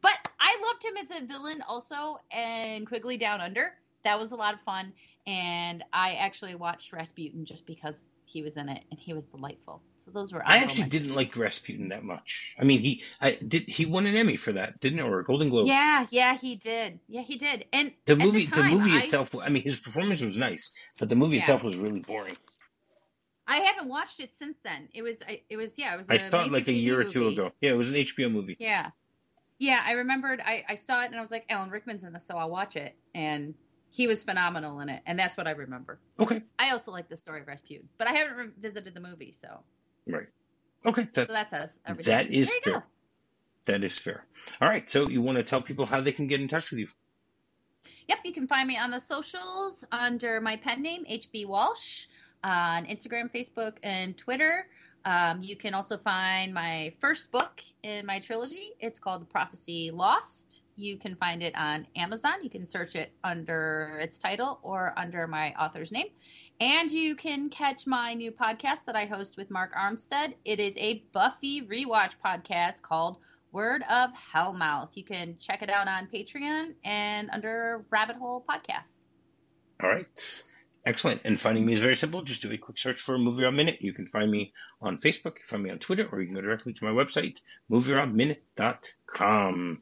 But 0.00 0.28
I 0.40 0.58
loved 0.66 0.84
him 0.84 0.96
as 0.96 1.22
a 1.22 1.24
villain 1.24 1.62
also 1.68 2.18
and 2.32 2.84
Quigley 2.84 3.16
Down 3.16 3.40
Under. 3.40 3.74
That 4.02 4.18
was 4.18 4.32
a 4.32 4.36
lot 4.36 4.52
of 4.54 4.60
fun. 4.62 4.92
and 5.26 5.84
I 5.92 6.14
actually 6.14 6.56
watched 6.56 6.92
Rasputin 6.92 7.44
just 7.44 7.64
because 7.64 8.08
he 8.32 8.42
was 8.42 8.56
in 8.56 8.68
it 8.68 8.82
and 8.90 8.98
he 8.98 9.12
was 9.12 9.24
delightful. 9.26 9.82
So 9.98 10.10
those 10.10 10.32
were. 10.32 10.42
I 10.44 10.58
actually 10.58 10.88
didn't 10.88 11.14
like 11.14 11.36
Rasputin 11.36 11.88
that 11.90 12.02
much. 12.02 12.54
I 12.58 12.64
mean, 12.64 12.80
he 12.80 13.02
I 13.20 13.32
did 13.32 13.64
he 13.68 13.86
won 13.86 14.06
an 14.06 14.16
Emmy 14.16 14.36
for 14.36 14.52
that, 14.52 14.80
didn't 14.80 15.00
or 15.00 15.20
a 15.20 15.24
Golden 15.24 15.50
Globe? 15.50 15.66
Yeah, 15.66 16.06
yeah, 16.10 16.36
he 16.36 16.56
did. 16.56 16.98
Yeah, 17.08 17.22
he 17.22 17.36
did. 17.36 17.66
And 17.72 17.92
the 18.06 18.16
movie, 18.16 18.46
the, 18.46 18.56
the, 18.56 18.62
movie 18.64 18.96
I, 18.96 19.02
itself. 19.02 19.34
I 19.36 19.48
mean, 19.50 19.62
his 19.62 19.78
performance 19.78 20.22
was 20.22 20.36
nice, 20.36 20.72
but 20.98 21.08
the 21.08 21.16
movie 21.16 21.36
Yeah. 21.36 21.42
itself 21.42 21.62
was 21.62 21.76
really 21.76 22.00
boring. 22.00 22.36
I 23.46 23.58
haven't 23.60 23.88
watched 23.88 24.20
it 24.20 24.30
since 24.38 24.56
then. 24.64 24.88
It 24.94 25.02
was. 25.02 25.16
I- 25.28 25.42
It 25.50 25.56
was. 25.56 25.72
Yeah. 25.76 25.94
It 25.94 25.98
was. 25.98 26.10
I 26.10 26.16
saw 26.16 26.44
it 26.44 26.52
like 26.52 26.68
a 26.68 26.72
year 26.72 27.00
or 27.00 27.04
two 27.04 27.20
movie. 27.20 27.34
ago. 27.34 27.52
Yeah, 27.60 27.72
it 27.72 27.76
was 27.76 27.90
an 27.90 27.96
HBO 27.96 28.30
movie. 28.30 28.56
Yeah. 28.58 28.90
Yeah, 29.58 29.80
I 29.84 29.92
remembered. 29.92 30.40
I, 30.40 30.64
I 30.68 30.74
saw 30.74 31.02
it 31.02 31.06
and 31.06 31.16
I 31.16 31.20
was 31.20 31.30
like, 31.30 31.44
Alan 31.48 31.70
Rickman's 31.70 32.02
in 32.02 32.12
this, 32.12 32.26
so 32.26 32.36
I'll 32.36 32.50
watch 32.50 32.74
it. 32.74 32.96
And 33.14 33.54
he 33.92 34.06
was 34.06 34.22
phenomenal 34.22 34.80
in 34.80 34.88
it, 34.88 35.02
and 35.06 35.18
that's 35.18 35.36
what 35.36 35.46
I 35.46 35.50
remember. 35.52 36.00
Okay, 36.18 36.42
I 36.58 36.70
also 36.70 36.90
like 36.90 37.08
the 37.08 37.16
story 37.16 37.42
of 37.42 37.46
Rasputin, 37.46 37.88
but 37.98 38.08
I 38.08 38.12
haven't 38.12 38.36
revisited 38.36 38.94
the 38.94 39.00
movie, 39.00 39.32
so 39.38 39.60
right. 40.08 40.26
Okay, 40.84 41.06
that 41.12 41.28
so 41.28 41.32
that's 41.32 41.52
us. 41.52 41.70
everything. 41.86 42.10
that 42.10 42.30
is 42.30 42.50
fair. 42.64 42.72
go. 42.72 42.82
that 43.66 43.84
is 43.84 43.96
fair. 43.98 44.24
All 44.60 44.68
right, 44.68 44.88
so 44.88 45.08
you 45.08 45.20
want 45.20 45.36
to 45.38 45.44
tell 45.44 45.62
people 45.62 45.84
how 45.86 46.00
they 46.00 46.12
can 46.12 46.26
get 46.26 46.40
in 46.40 46.48
touch 46.48 46.70
with 46.70 46.80
you? 46.80 46.88
Yep, 48.08 48.18
you 48.24 48.32
can 48.32 48.48
find 48.48 48.66
me 48.66 48.78
on 48.78 48.90
the 48.90 48.98
socials 48.98 49.84
under 49.92 50.40
my 50.40 50.56
pen 50.56 50.82
name, 50.82 51.04
HB 51.04 51.46
Walsh, 51.46 52.06
on 52.42 52.86
Instagram, 52.86 53.30
Facebook, 53.30 53.74
and 53.82 54.16
Twitter. 54.16 54.66
Um, 55.04 55.42
you 55.42 55.56
can 55.56 55.74
also 55.74 55.98
find 55.98 56.54
my 56.54 56.92
first 57.00 57.30
book 57.30 57.60
in 57.82 58.06
my 58.06 58.20
trilogy. 58.20 58.72
It's 58.78 58.98
called 58.98 59.28
Prophecy 59.28 59.90
Lost. 59.90 60.62
You 60.76 60.96
can 60.96 61.16
find 61.16 61.42
it 61.42 61.54
on 61.56 61.86
Amazon. 61.96 62.34
You 62.42 62.50
can 62.50 62.64
search 62.64 62.94
it 62.94 63.12
under 63.24 63.98
its 64.00 64.18
title 64.18 64.60
or 64.62 64.94
under 64.96 65.26
my 65.26 65.52
author's 65.54 65.92
name. 65.92 66.08
And 66.60 66.90
you 66.90 67.16
can 67.16 67.50
catch 67.50 67.86
my 67.86 68.14
new 68.14 68.30
podcast 68.30 68.84
that 68.86 68.94
I 68.94 69.06
host 69.06 69.36
with 69.36 69.50
Mark 69.50 69.74
Armstead. 69.74 70.34
It 70.44 70.60
is 70.60 70.76
a 70.76 71.02
Buffy 71.12 71.62
rewatch 71.62 72.12
podcast 72.24 72.82
called 72.82 73.18
Word 73.50 73.82
of 73.90 74.10
Hellmouth. 74.32 74.90
You 74.94 75.04
can 75.04 75.36
check 75.40 75.62
it 75.62 75.70
out 75.70 75.88
on 75.88 76.06
Patreon 76.06 76.74
and 76.84 77.28
under 77.30 77.84
Rabbit 77.90 78.16
Hole 78.16 78.44
Podcasts. 78.48 79.06
All 79.82 79.90
right. 79.90 80.42
Excellent. 80.84 81.20
And 81.24 81.38
finding 81.38 81.64
me 81.64 81.74
is 81.74 81.80
very 81.80 81.94
simple. 81.94 82.22
Just 82.22 82.42
do 82.42 82.50
a 82.50 82.58
quick 82.58 82.76
search 82.76 83.00
for 83.00 83.16
Movie 83.16 83.44
Rob 83.44 83.54
Minute. 83.54 83.80
You 83.80 83.92
can 83.92 84.08
find 84.08 84.28
me 84.30 84.52
on 84.80 84.98
Facebook, 84.98 85.36
you 85.36 85.44
can 85.46 85.46
find 85.46 85.62
me 85.62 85.70
on 85.70 85.78
Twitter, 85.78 86.08
or 86.10 86.20
you 86.20 86.26
can 86.26 86.34
go 86.34 86.40
directly 86.40 86.72
to 86.72 86.84
my 86.84 86.90
website, 86.90 87.38
movierobminute.com. 87.70 89.80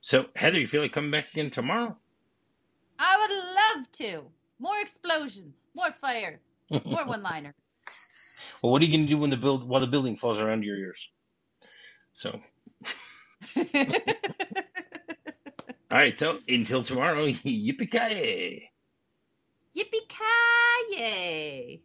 So, 0.00 0.26
Heather, 0.34 0.58
you 0.58 0.66
feel 0.66 0.82
like 0.82 0.90
coming 0.92 1.12
back 1.12 1.30
again 1.30 1.50
tomorrow? 1.50 1.96
I 2.98 3.16
would 3.16 3.30
love 3.30 3.92
to. 3.92 4.24
More 4.58 4.80
explosions, 4.80 5.68
more 5.74 5.92
fire, 6.00 6.40
more 6.84 7.04
one-liners. 7.06 7.54
Well, 8.60 8.72
what 8.72 8.82
are 8.82 8.84
you 8.84 8.90
going 8.90 9.06
to 9.06 9.10
do 9.10 9.18
when 9.18 9.30
the 9.30 9.36
build 9.36 9.62
while 9.66 9.80
the 9.80 9.86
building 9.86 10.16
falls 10.16 10.40
around 10.40 10.64
your 10.64 10.76
ears? 10.76 11.10
So, 12.12 12.40
all 13.56 13.64
right. 15.90 16.18
So 16.18 16.40
until 16.46 16.82
tomorrow, 16.82 17.26
yippee 17.28 17.90
ki 17.90 18.70
Yippee-ki-yay! 19.80 21.80